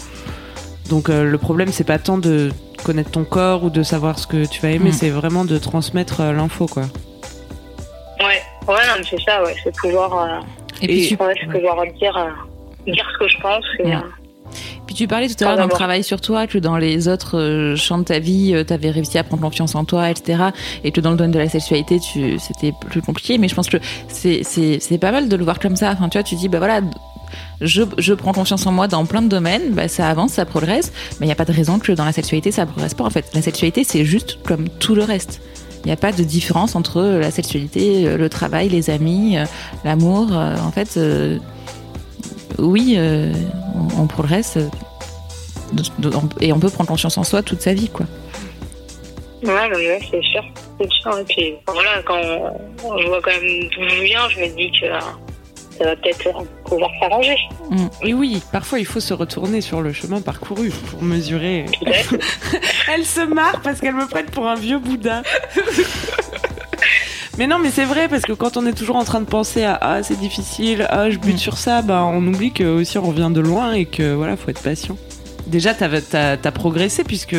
Donc, 0.89 1.09
euh, 1.11 1.25
le 1.25 1.39
problème, 1.39 1.69
c'est 1.73 1.85
pas 1.85 1.99
tant 1.99 2.19
de 2.19 2.51
connaître 2.85 3.11
ton 3.11 3.25
corps 3.25 3.65
ou 3.65 3.71
de 3.71 3.83
savoir 3.83 4.19
ce 4.19 4.27
que 4.27 4.47
tu 4.47 4.61
vas 4.61 4.71
aimer, 4.71 4.91
Mm. 4.91 4.93
c'est 4.93 5.11
vraiment 5.11 5.45
de 5.45 5.59
transmettre 5.59 6.21
euh, 6.21 6.33
l'info, 6.33 6.67
quoi. 6.67 6.83
Ouais, 8.21 8.41
ouais, 8.69 8.75
non, 8.87 8.95
mais 8.99 9.05
c'est 9.09 9.21
ça, 9.23 9.43
ouais. 9.43 9.55
C'est 9.63 9.75
pouvoir, 9.77 10.17
euh, 10.19 10.41
Et 10.83 10.87
puis, 10.87 11.07
tu, 11.09 11.17
ouais, 11.23 11.35
c'est 11.41 11.47
pouvoir 11.51 11.83
dire, 11.99 12.17
euh, 12.17 12.91
dire 12.93 13.07
ce 13.13 13.19
que 13.19 13.29
je 13.29 13.39
pense. 13.41 13.65
Et, 13.81 13.85
Ouais. 13.87 13.95
euh, 13.95 13.99
puis 13.99 14.26
tu 14.97 15.07
parlais 15.09 15.29
tout 15.29 15.35
à 15.45 15.49
l'heure 15.49 15.57
Sans 15.57 15.63
d'un 15.63 15.69
travail 15.69 16.03
sur 16.03 16.21
toi, 16.21 16.47
que 16.47 16.59
dans 16.59 16.77
les 16.77 17.09
autres 17.09 17.39
euh, 17.39 17.77
champs 17.77 17.99
de 17.99 18.05
ta 18.05 18.19
vie, 18.19 18.55
tu 18.67 18.73
avais 18.73 18.91
réussi 18.91 19.19
à 19.19 19.25
prendre 19.25 19.43
confiance 19.43 19.75
en 19.75 19.85
toi, 19.85 20.11
etc. 20.11 20.45
Et 20.85 20.91
que 20.91 21.01
dans 21.01 21.11
le 21.11 21.17
domaine 21.17 21.33
de 21.33 21.39
la 21.39 21.49
sexualité, 21.49 22.01
tu, 22.01 22.39
c'était 22.39 22.73
plus 22.89 23.03
compliqué. 23.03 23.39
Mais 23.39 23.49
je 23.49 23.55
pense 23.55 23.69
que 23.69 23.79
c'est, 24.09 24.41
c'est, 24.43 24.79
c'est 24.81 24.99
pas 24.99 25.13
mal 25.13 25.29
de 25.29 25.37
le 25.37 25.45
voir 25.45 25.59
comme 25.59 25.77
ça. 25.77 25.93
Enfin, 25.93 26.09
tu 26.09 26.19
vois, 26.19 26.23
tu 26.23 26.35
dis, 26.35 26.49
bah 26.49 26.59
voilà, 26.59 26.81
je, 27.61 27.83
je 27.99 28.15
prends 28.15 28.33
confiance 28.33 28.67
en 28.67 28.73
moi 28.73 28.89
dans 28.89 29.05
plein 29.07 29.23
de 29.23 29.29
domaines, 29.29 29.73
bah, 29.73 29.89
ça 29.89 30.09
avance, 30.09 30.33
ça 30.33 30.45
progresse. 30.45 30.93
Mais 31.21 31.27
il 31.27 31.29
n'y 31.29 31.33
a 31.33 31.37
pas 31.37 31.45
de 31.45 31.53
raison 31.53 31.79
que 31.79 31.93
dans 31.93 32.05
la 32.05 32.13
sexualité, 32.13 32.51
ça 32.51 32.67
progresse 32.67 32.95
pas. 32.95 33.05
En 33.05 33.11
fait, 33.11 33.31
la 33.35 33.43
sexualité, 33.43 33.85
c'est 33.85 34.05
juste 34.05 34.39
comme 34.45 34.69
tout 34.69 34.95
le 34.95 35.05
reste. 35.05 35.41
Il 35.85 35.89
n'y 35.89 35.93
a 35.93 35.97
pas 35.97 36.13
de 36.13 36.25
différence 36.25 36.75
entre 36.75 37.01
la 37.01 37.31
sexualité, 37.31 38.09
euh, 38.09 38.17
le 38.17 38.29
travail, 38.29 38.69
les 38.69 38.91
amis, 38.91 39.39
euh, 39.39 39.45
l'amour. 39.85 40.29
Euh, 40.33 40.57
En 40.59 40.73
fait, 40.73 40.97
euh, 40.97 41.39
oui, 42.59 42.95
euh, 42.97 43.33
on, 43.75 44.03
on 44.03 44.07
progresse 44.07 44.57
euh, 44.57 44.69
et 46.41 46.53
on 46.53 46.59
peut 46.59 46.71
prendre 46.71 46.89
confiance 46.89 47.19
en 47.19 47.25
soi 47.25 47.43
toute 47.43 47.61
sa 47.61 47.75
vie, 47.75 47.89
quoi. 47.89 48.07
Ouais, 49.43 49.71
ouais, 49.71 50.01
c'est 50.11 50.23
sûr. 50.23 50.45
C'est 50.81 50.91
sûr. 50.91 51.19
Et 51.19 51.25
puis, 51.25 51.55
voilà, 51.67 52.03
quand 52.05 52.21
je 52.23 53.07
vois 53.07 53.21
quand 53.23 53.31
même 53.31 53.69
d'où 53.71 53.89
je 53.89 54.03
viens, 54.03 54.29
je 54.29 54.41
me 54.41 54.49
dis 54.57 54.71
que 54.79 54.87
euh, 54.87 54.99
ça 55.79 55.85
va 55.85 55.97
peut-être 55.97 56.45
pouvoir 56.65 56.91
s'arranger. 57.01 57.37
Et 58.03 58.15
oui, 58.15 58.43
parfois, 58.53 58.79
il 58.79 58.87
faut 58.87 59.01
se 59.01 59.15
retourner 59.15 59.61
sur 59.61 59.83
le 59.83 59.93
chemin 59.93 60.21
parcouru 60.21 60.71
pour 60.91 61.03
mesurer. 61.03 61.67
Elle 62.93 63.05
se 63.05 63.21
marre 63.21 63.61
parce 63.63 63.81
qu'elle 63.81 63.95
me 63.95 64.07
prête 64.09 64.31
pour 64.31 64.47
un 64.47 64.55
vieux 64.55 64.79
Bouddha. 64.79 65.23
mais 67.39 67.47
non, 67.47 67.59
mais 67.59 67.71
c'est 67.71 67.85
vrai 67.85 68.09
parce 68.09 68.23
que 68.23 68.33
quand 68.33 68.57
on 68.57 68.67
est 68.67 68.73
toujours 68.73 68.97
en 68.97 69.05
train 69.05 69.21
de 69.21 69.27
penser 69.27 69.65
à 69.65 69.79
ah 69.81 70.03
c'est 70.03 70.19
difficile, 70.19 70.87
ah 70.91 71.11
je 71.11 71.19
bute 71.19 71.35
Mm. 71.35 71.39
sur 71.39 71.59
ça, 71.59 71.83
bah 71.83 72.03
on 72.05 72.27
oublie 72.27 72.53
que 72.53 72.65
aussi 72.65 72.97
on 72.99 73.03
revient 73.03 73.31
de 73.33 73.41
loin 73.41 73.73
et 73.73 73.85
que 73.85 74.15
voilà 74.15 74.37
faut 74.37 74.51
être 74.51 74.63
patient. 74.63 74.97
Déjà 75.47 75.75
t'as 75.75 75.89
as, 76.13 76.37
t'as 76.37 76.51
progressé 76.51 77.05
puisque 77.05 77.37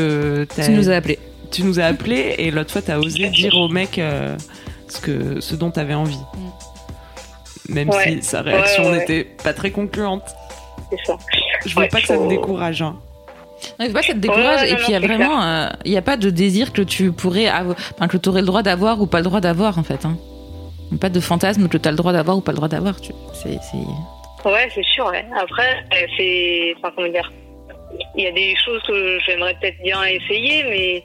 t'as- 0.56 0.66
Tu 0.66 0.72
nous 0.72 0.90
as 0.90 0.96
appelé. 0.96 1.20
tu 1.52 1.64
nous 1.64 1.80
as 1.80 1.86
appelé 1.86 2.36
et 2.38 2.52
l'autre 2.52 2.72
fois 2.72 2.82
t'as 2.82 2.98
osé 2.98 3.30
dire 3.30 3.56
au 3.56 3.68
mec 3.70 3.98
euh, 4.00 4.36
ce 4.88 5.00
que 5.02 5.40
ce 5.42 5.56
dont 5.56 5.72
t'avais 5.72 5.94
envie. 5.96 6.20
Même 7.70 7.90
Ouais. 7.90 8.18
si 8.22 8.24
sa 8.24 8.42
réaction 8.42 8.84
Ouais, 8.84 8.90
ouais, 8.90 8.94
ouais. 8.96 9.00
n'était 9.00 9.24
pas 9.44 9.54
très 9.54 9.72
concluante. 9.72 10.24
C'est 10.90 11.06
ça. 11.06 11.18
Je 11.66 11.76
veux 11.76 11.82
Ouais, 11.82 11.88
pas 11.90 12.00
que 12.00 12.08
ça 12.08 12.18
me 12.18 12.30
décourage. 12.30 12.82
hein. 12.82 12.96
Non, 13.80 13.92
pas 13.92 14.00
que 14.02 14.06
ça 14.06 14.14
te 14.14 14.20
décourage. 14.20 14.62
Ouais, 14.62 14.70
et 14.70 14.72
non, 14.72 14.78
puis 14.78 14.86
il 14.90 14.94
y 14.94 14.96
a 14.96 15.00
vraiment, 15.00 15.44
euh, 15.44 15.70
n'y 15.86 15.98
a 15.98 16.02
pas 16.02 16.18
de 16.18 16.30
désir 16.30 16.74
que 16.74 16.82
tu 16.82 17.12
pourrais, 17.12 17.48
avoir, 17.48 17.76
enfin 17.94 18.08
que 18.08 18.18
tu 18.18 18.30
aurais 18.30 18.42
le 18.42 18.48
droit 18.48 18.64
d'avoir 18.64 19.02
ou 19.02 19.08
pas 19.08 19.20
le 19.20 19.26
droit 19.26 19.42
d'avoir 19.42 19.78
en 19.78 19.84
fait. 19.84 20.06
Hein. 20.06 20.18
Pas 21.02 21.10
de 21.10 21.20
fantasme 21.20 21.68
que 21.68 21.78
tu 21.78 21.88
as 21.88 21.92
le 21.92 21.98
droit 21.98 22.14
d'avoir 22.14 22.38
ou 22.38 22.42
pas 22.42 22.52
le 22.52 22.58
droit 22.58 22.70
d'avoir. 22.70 23.00
Tu... 23.02 23.12
C'est. 23.34 23.60
Ouais, 24.46 24.70
c'est 24.74 24.86
sûr. 24.86 25.06
Ouais. 25.08 25.26
Après, 25.38 25.84
euh, 25.94 26.08
c'est. 26.18 26.74
Enfin, 26.78 26.94
comment 26.96 27.10
dire 27.10 27.30
Il 28.16 28.24
y 28.24 28.28
a 28.28 28.32
des 28.32 28.56
choses 28.64 28.82
que 28.88 29.20
j'aimerais 29.26 29.56
peut-être 29.60 29.82
bien 29.84 30.02
essayer, 30.04 30.64
mais 30.64 31.04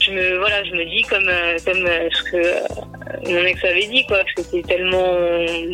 je 0.00 0.12
me, 0.12 0.38
voilà, 0.38 0.62
je 0.64 0.72
me 0.72 0.84
dis 0.84 1.02
comme, 1.02 1.28
euh, 1.28 1.56
comme 1.64 1.84
euh, 1.84 2.08
ce 2.12 2.22
que 2.30 3.30
mon 3.32 3.44
ex 3.44 3.64
avait 3.64 3.88
dit, 3.88 4.06
quoi. 4.06 4.22
que 4.36 4.42
C'était 4.42 4.76
tellement 4.76 5.14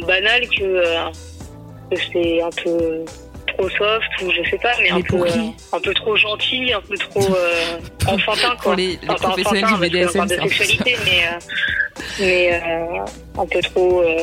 banal 0.06 0.48
que, 0.48 1.10
que 1.90 2.00
c'est 2.12 2.40
un 2.40 2.50
peu 2.62 3.04
trop 3.56 3.68
soft 3.70 4.08
ou 4.22 4.30
je 4.30 4.48
sais 4.50 4.58
pas, 4.58 4.72
mais 4.82 4.90
un 4.90 5.00
peu, 5.00 5.16
euh, 5.16 5.48
un 5.72 5.80
peu 5.80 5.94
trop 5.94 6.16
gentil, 6.16 6.72
un 6.72 6.80
peu 6.80 6.96
trop 6.96 7.34
euh, 7.34 7.78
enfantin, 8.06 8.48
quoi. 8.50 8.56
Pour 8.62 8.74
les- 8.74 8.86
les 8.88 8.98
Enfin, 9.08 9.28
professionnels 9.30 9.64
enfantin, 9.64 9.82
du 9.84 9.90
BDSM, 9.90 10.26
de 10.26 10.34
sexualité, 10.34 10.96
mais. 11.04 11.26
euh, 11.26 11.38
mais 12.18 12.52
euh, 12.54 13.40
un 13.40 13.46
peu 13.46 13.60
trop 13.60 14.00
euh, 14.02 14.16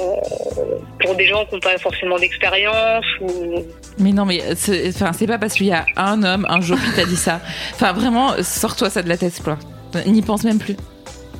pour 1.00 1.16
des 1.16 1.26
gens 1.26 1.46
qui 1.46 1.56
n'ont 1.56 1.62
pas 1.62 1.78
forcément 1.78 2.18
d'expérience 2.20 3.06
ou. 3.22 3.64
Mais 3.98 4.12
non, 4.12 4.26
mais 4.26 4.42
c'est 4.56 4.90
enfin, 4.90 5.12
c'est 5.14 5.28
pas 5.28 5.38
parce 5.38 5.54
qu'il 5.54 5.68
y 5.68 5.72
a 5.74 5.86
un 5.96 6.22
homme 6.24 6.46
un 6.50 6.60
jour 6.62 6.78
qui 6.78 6.92
t'a 6.96 7.06
dit 7.06 7.16
ça. 7.16 7.40
Enfin, 7.74 7.94
vraiment, 7.94 8.34
sors-toi 8.44 8.90
ça 8.90 9.02
de 9.02 9.10
la 9.10 9.18
tête, 9.18 9.42
quoi. 9.44 9.58
N'y 10.06 10.22
pense 10.22 10.44
même 10.44 10.60
plus. 10.60 10.76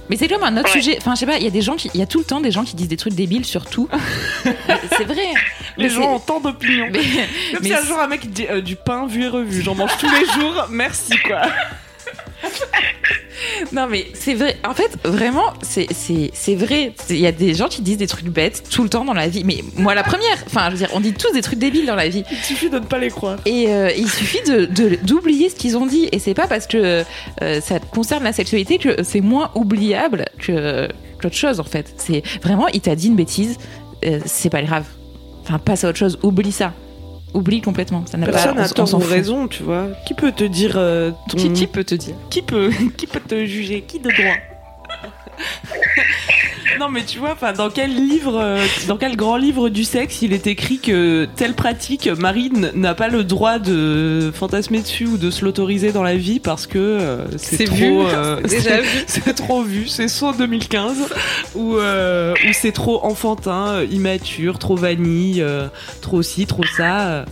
Mais 0.10 0.18
c'est 0.18 0.28
comme 0.28 0.44
un 0.44 0.58
autre 0.58 0.66
Ouais. 0.74 0.82
sujet. 0.82 0.98
Enfin, 0.98 1.16
je 1.16 1.20
sais 1.22 1.26
pas, 1.26 1.38
il 1.38 1.44
y 1.44 1.48
a 1.48 1.52
des 1.52 1.62
gens 1.62 1.76
qui, 1.78 1.90
il 1.94 2.00
y 2.00 2.04
a 2.04 2.06
tout 2.06 2.20
le 2.20 2.26
temps 2.26 2.42
des 2.42 2.52
gens 2.52 2.64
qui 2.66 2.76
disent 2.76 2.90
des 2.90 2.98
trucs 2.98 3.14
débiles 3.14 3.46
sur 3.46 3.66
tout. 3.66 3.88
c'est 4.98 5.06
vrai. 5.06 5.16
Les 5.78 5.86
Mais 5.86 5.90
gens 5.90 6.16
ont 6.16 6.20
tant 6.20 6.40
d'opinions. 6.42 6.88
Mais, 6.92 7.00
Comme 7.54 7.60
mais 7.62 7.68
si 7.70 7.74
un 7.74 7.84
jour 7.86 7.98
un 8.00 8.08
mec 8.08 8.30
dit 8.30 8.46
euh, 8.50 8.62
du 8.62 8.76
pain 8.76 9.08
vu 9.08 9.24
et 9.24 9.28
revu, 9.30 9.62
j'en 9.62 9.76
mange 9.76 9.92
tous 10.00 10.10
les 10.10 10.26
jours, 10.42 10.66
merci 10.70 11.14
quoi. 11.26 11.42
Non 13.74 13.88
mais 13.90 14.08
c'est 14.14 14.34
vrai. 14.34 14.58
En 14.68 14.74
fait, 14.74 14.98
vraiment, 15.04 15.54
c'est 15.62 15.88
vrai. 16.56 16.94
Il 17.10 17.18
y 17.20 17.28
a 17.28 17.32
des 17.32 17.54
gens 17.54 17.68
qui 17.68 17.82
disent 17.82 17.98
des 17.98 18.08
trucs 18.08 18.26
bêtes 18.28 18.64
tout 18.70 18.84
le 18.84 18.90
temps 18.90 19.06
dans 19.06 19.14
la 19.14 19.28
vie. 19.28 19.44
Mais 19.44 19.64
moi, 19.78 19.96
la 19.96 20.04
première. 20.04 20.38
Enfin, 20.48 20.66
je 20.68 20.72
veux 20.72 20.78
dire, 20.78 20.90
on 20.94 21.00
dit 21.00 21.14
tous 21.14 21.32
des 21.32 21.42
trucs 21.42 21.60
débiles 21.60 21.86
dans 21.86 21.96
la 21.96 22.10
vie. 22.10 22.24
Il 22.32 22.38
suffit 22.44 22.70
de 22.70 22.80
ne 22.80 22.86
pas 22.86 23.00
les 23.00 23.10
croire. 23.10 23.38
Et 23.46 23.70
euh, 23.70 23.92
il 23.98 24.10
suffit 24.10 24.42
de 24.50 24.66
de- 24.66 24.98
d'oublier 25.04 25.50
ce 25.50 25.56
qu'ils 25.56 25.78
ont 25.78 25.86
dit. 25.86 26.10
Et 26.12 26.20
c'est 26.20 26.34
pas 26.34 26.48
parce 26.48 26.68
que 26.68 27.04
euh, 27.42 27.62
ça 27.62 27.80
concerne 27.80 28.24
la 28.24 28.34
sexualité 28.34 28.78
que 28.78 29.04
c'est 29.04 29.22
moins 29.22 29.52
oubliable 29.56 30.26
que 30.40 30.88
qu'autre 31.22 31.36
chose 31.36 31.60
en 31.60 31.64
fait. 31.66 31.94
C'est 31.98 32.24
vraiment, 32.42 32.68
il 32.70 32.82
t'a 32.82 32.96
dit 32.96 33.08
une 33.08 33.16
bêtise. 33.16 33.58
euh, 34.06 34.20
c'est 34.26 34.50
pas 34.50 34.62
grave. 34.64 34.86
Enfin, 35.44 35.60
passe 35.60 35.84
à 35.84 35.90
autre 35.90 35.98
chose. 36.00 36.20
Oublie 36.24 36.52
ça. 36.52 36.74
Oublie 37.34 37.62
complètement. 37.62 38.04
Ça 38.06 38.18
n'a 38.18 38.26
pas. 38.26 38.34
Personne 38.34 38.58
on 38.58 38.62
n'a 38.62 38.70
tort 38.70 38.94
ou 38.94 38.98
raison, 39.00 39.48
tu 39.48 39.64
vois. 39.64 39.88
Qui 40.06 40.14
peut 40.14 40.32
te 40.32 40.44
dire 40.44 40.74
euh, 40.76 41.12
ton... 41.30 41.38
Qui, 41.38 41.54
qui 41.54 41.68
peut 41.68 41.84
te 41.84 41.96
dire? 41.96 42.16
Qui 42.30 42.42
peut 42.42 42.72
qui 42.98 43.08
peut 43.08 43.20
te 43.20 43.46
juger? 43.46 43.82
Qui 43.82 44.00
de 44.00 44.10
droit? 44.10 44.36
Non 46.80 46.90
mais 46.90 47.04
tu 47.04 47.20
vois, 47.20 47.32
enfin 47.34 47.54
dans 47.54 47.70
quel 47.70 47.94
livre, 47.94 48.38
euh, 48.40 48.64
dans 48.88 48.98
quel 48.98 49.16
grand 49.16 49.38
livre 49.38 49.70
du 49.70 49.84
sexe 49.84 50.22
il 50.22 50.34
est 50.34 50.48
écrit 50.48 50.80
que 50.80 51.28
telle 51.36 51.54
pratique, 51.54 52.08
Marine 52.08 52.72
n'a 52.76 52.96
pas 52.96 53.08
le 53.08 53.24
droit 53.24 53.60
de 53.60 54.32
fantasmer 54.34 54.82
dessus 54.82 55.06
ou 55.06 55.18
de 55.18 55.30
se 55.30 55.44
l'autoriser 55.46 55.92
dans 55.92 56.04
la 56.04 56.16
vie 56.16 56.40
parce 56.40 56.68
que 56.68 56.78
euh, 56.80 57.26
c'est 57.38 57.66
trop, 57.66 57.76
vu. 57.76 57.98
euh, 58.00 58.40
C'est 58.46 58.56
déjà 58.58 58.70
c'est- 58.70 58.82
vu. 58.82 59.04
c'est 59.08 59.34
trop 59.36 59.62
vu, 59.64 59.88
c'est 59.88 60.08
soit 60.08 60.34
2015 60.38 60.98
ou 61.56 61.78
euh, 61.78 62.34
ou 62.48 62.54
c'est 62.54 62.72
trop 62.72 63.04
enfantin, 63.06 63.84
immature, 63.92 64.58
trop 64.58 64.76
vanille, 64.76 65.42
euh, 65.42 65.68
trop 66.02 66.22
ci, 66.22 66.46
trop 66.48 66.64
ça. 66.78 67.26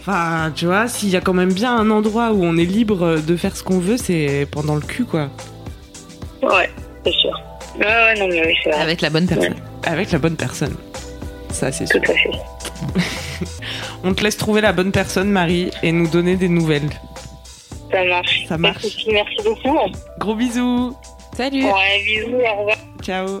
Enfin, 0.00 0.52
tu 0.54 0.66
vois, 0.66 0.86
s'il 0.86 1.08
y 1.08 1.16
a 1.16 1.20
quand 1.22 1.32
même 1.32 1.52
bien 1.52 1.74
un 1.74 1.90
endroit 1.90 2.32
où 2.32 2.44
on 2.44 2.56
est 2.58 2.66
libre 2.66 3.18
de 3.26 3.36
faire 3.36 3.56
ce 3.56 3.62
qu'on 3.62 3.78
veut, 3.78 3.96
c'est 3.96 4.46
pendant 4.50 4.74
le 4.74 4.82
cul, 4.82 5.04
quoi. 5.06 5.30
Ouais, 6.42 6.68
c'est 7.06 7.12
sûr. 7.12 7.30
Ouais, 7.78 7.84
ouais, 7.86 8.14
non, 8.18 8.28
mais 8.28 8.46
oui, 8.46 8.54
c'est 8.62 8.70
vrai. 8.70 8.80
Avec 8.80 9.00
la 9.00 9.10
bonne 9.10 9.26
personne. 9.26 9.54
Avec 9.84 10.12
la 10.12 10.18
bonne 10.18 10.36
personne. 10.36 10.76
Ça, 11.50 11.72
c'est 11.72 11.86
sûr. 11.86 12.00
Tout 12.00 12.12
à 12.12 12.14
fait. 12.14 12.30
On 14.04 14.12
te 14.14 14.22
laisse 14.22 14.36
trouver 14.36 14.60
la 14.60 14.72
bonne 14.72 14.92
personne, 14.92 15.30
Marie, 15.30 15.70
et 15.82 15.92
nous 15.92 16.08
donner 16.08 16.36
des 16.36 16.48
nouvelles. 16.48 16.90
Ça 17.90 18.04
marche. 18.04 18.46
Ça 18.48 18.58
marche. 18.58 19.06
Merci 19.10 19.36
beaucoup. 19.44 19.78
Gros 20.18 20.34
bisous. 20.34 20.96
Salut. 21.36 21.64
Ouais, 21.64 22.02
bisous, 22.04 22.34
au 22.36 22.58
revoir. 22.58 22.76
Ciao. 23.02 23.40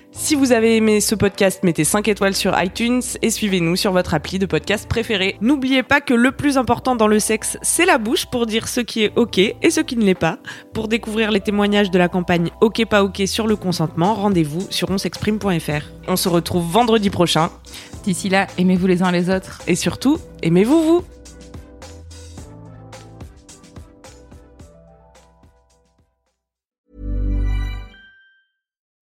Si 0.13 0.35
vous 0.35 0.51
avez 0.51 0.75
aimé 0.75 0.99
ce 0.99 1.15
podcast, 1.15 1.63
mettez 1.63 1.83
5 1.83 2.07
étoiles 2.07 2.35
sur 2.35 2.53
iTunes 2.61 3.01
et 3.21 3.29
suivez-nous 3.29 3.75
sur 3.75 3.91
votre 3.91 4.13
appli 4.13 4.39
de 4.39 4.45
podcast 4.45 4.87
préféré. 4.87 5.37
N'oubliez 5.41 5.83
pas 5.83 6.01
que 6.01 6.13
le 6.13 6.31
plus 6.31 6.57
important 6.57 6.95
dans 6.95 7.07
le 7.07 7.19
sexe, 7.19 7.57
c'est 7.61 7.85
la 7.85 7.97
bouche 7.97 8.25
pour 8.25 8.45
dire 8.45 8.67
ce 8.67 8.81
qui 8.81 9.03
est 9.03 9.13
OK 9.15 9.37
et 9.39 9.69
ce 9.69 9.79
qui 9.79 9.95
ne 9.95 10.03
l'est 10.03 10.13
pas. 10.13 10.37
Pour 10.73 10.87
découvrir 10.89 11.31
les 11.31 11.39
témoignages 11.39 11.91
de 11.91 11.97
la 11.97 12.09
campagne 12.09 12.49
OK 12.59 12.85
pas 12.85 13.03
OK 13.03 13.21
sur 13.25 13.47
le 13.47 13.55
consentement, 13.55 14.13
rendez-vous 14.13 14.67
sur 14.69 14.91
onsexprime.fr. 14.91 15.85
On 16.07 16.15
se 16.17 16.29
retrouve 16.29 16.69
vendredi 16.69 17.09
prochain 17.09 17.49
D'ici 18.03 18.29
là, 18.29 18.47
aimez-vous 18.57 18.87
les 18.87 19.03
uns 19.03 19.11
les 19.11 19.29
autres. 19.29 19.61
et 19.67 19.75
surtout, 19.75 20.17
aimez-vous 20.43 20.81
vous. 20.83 21.03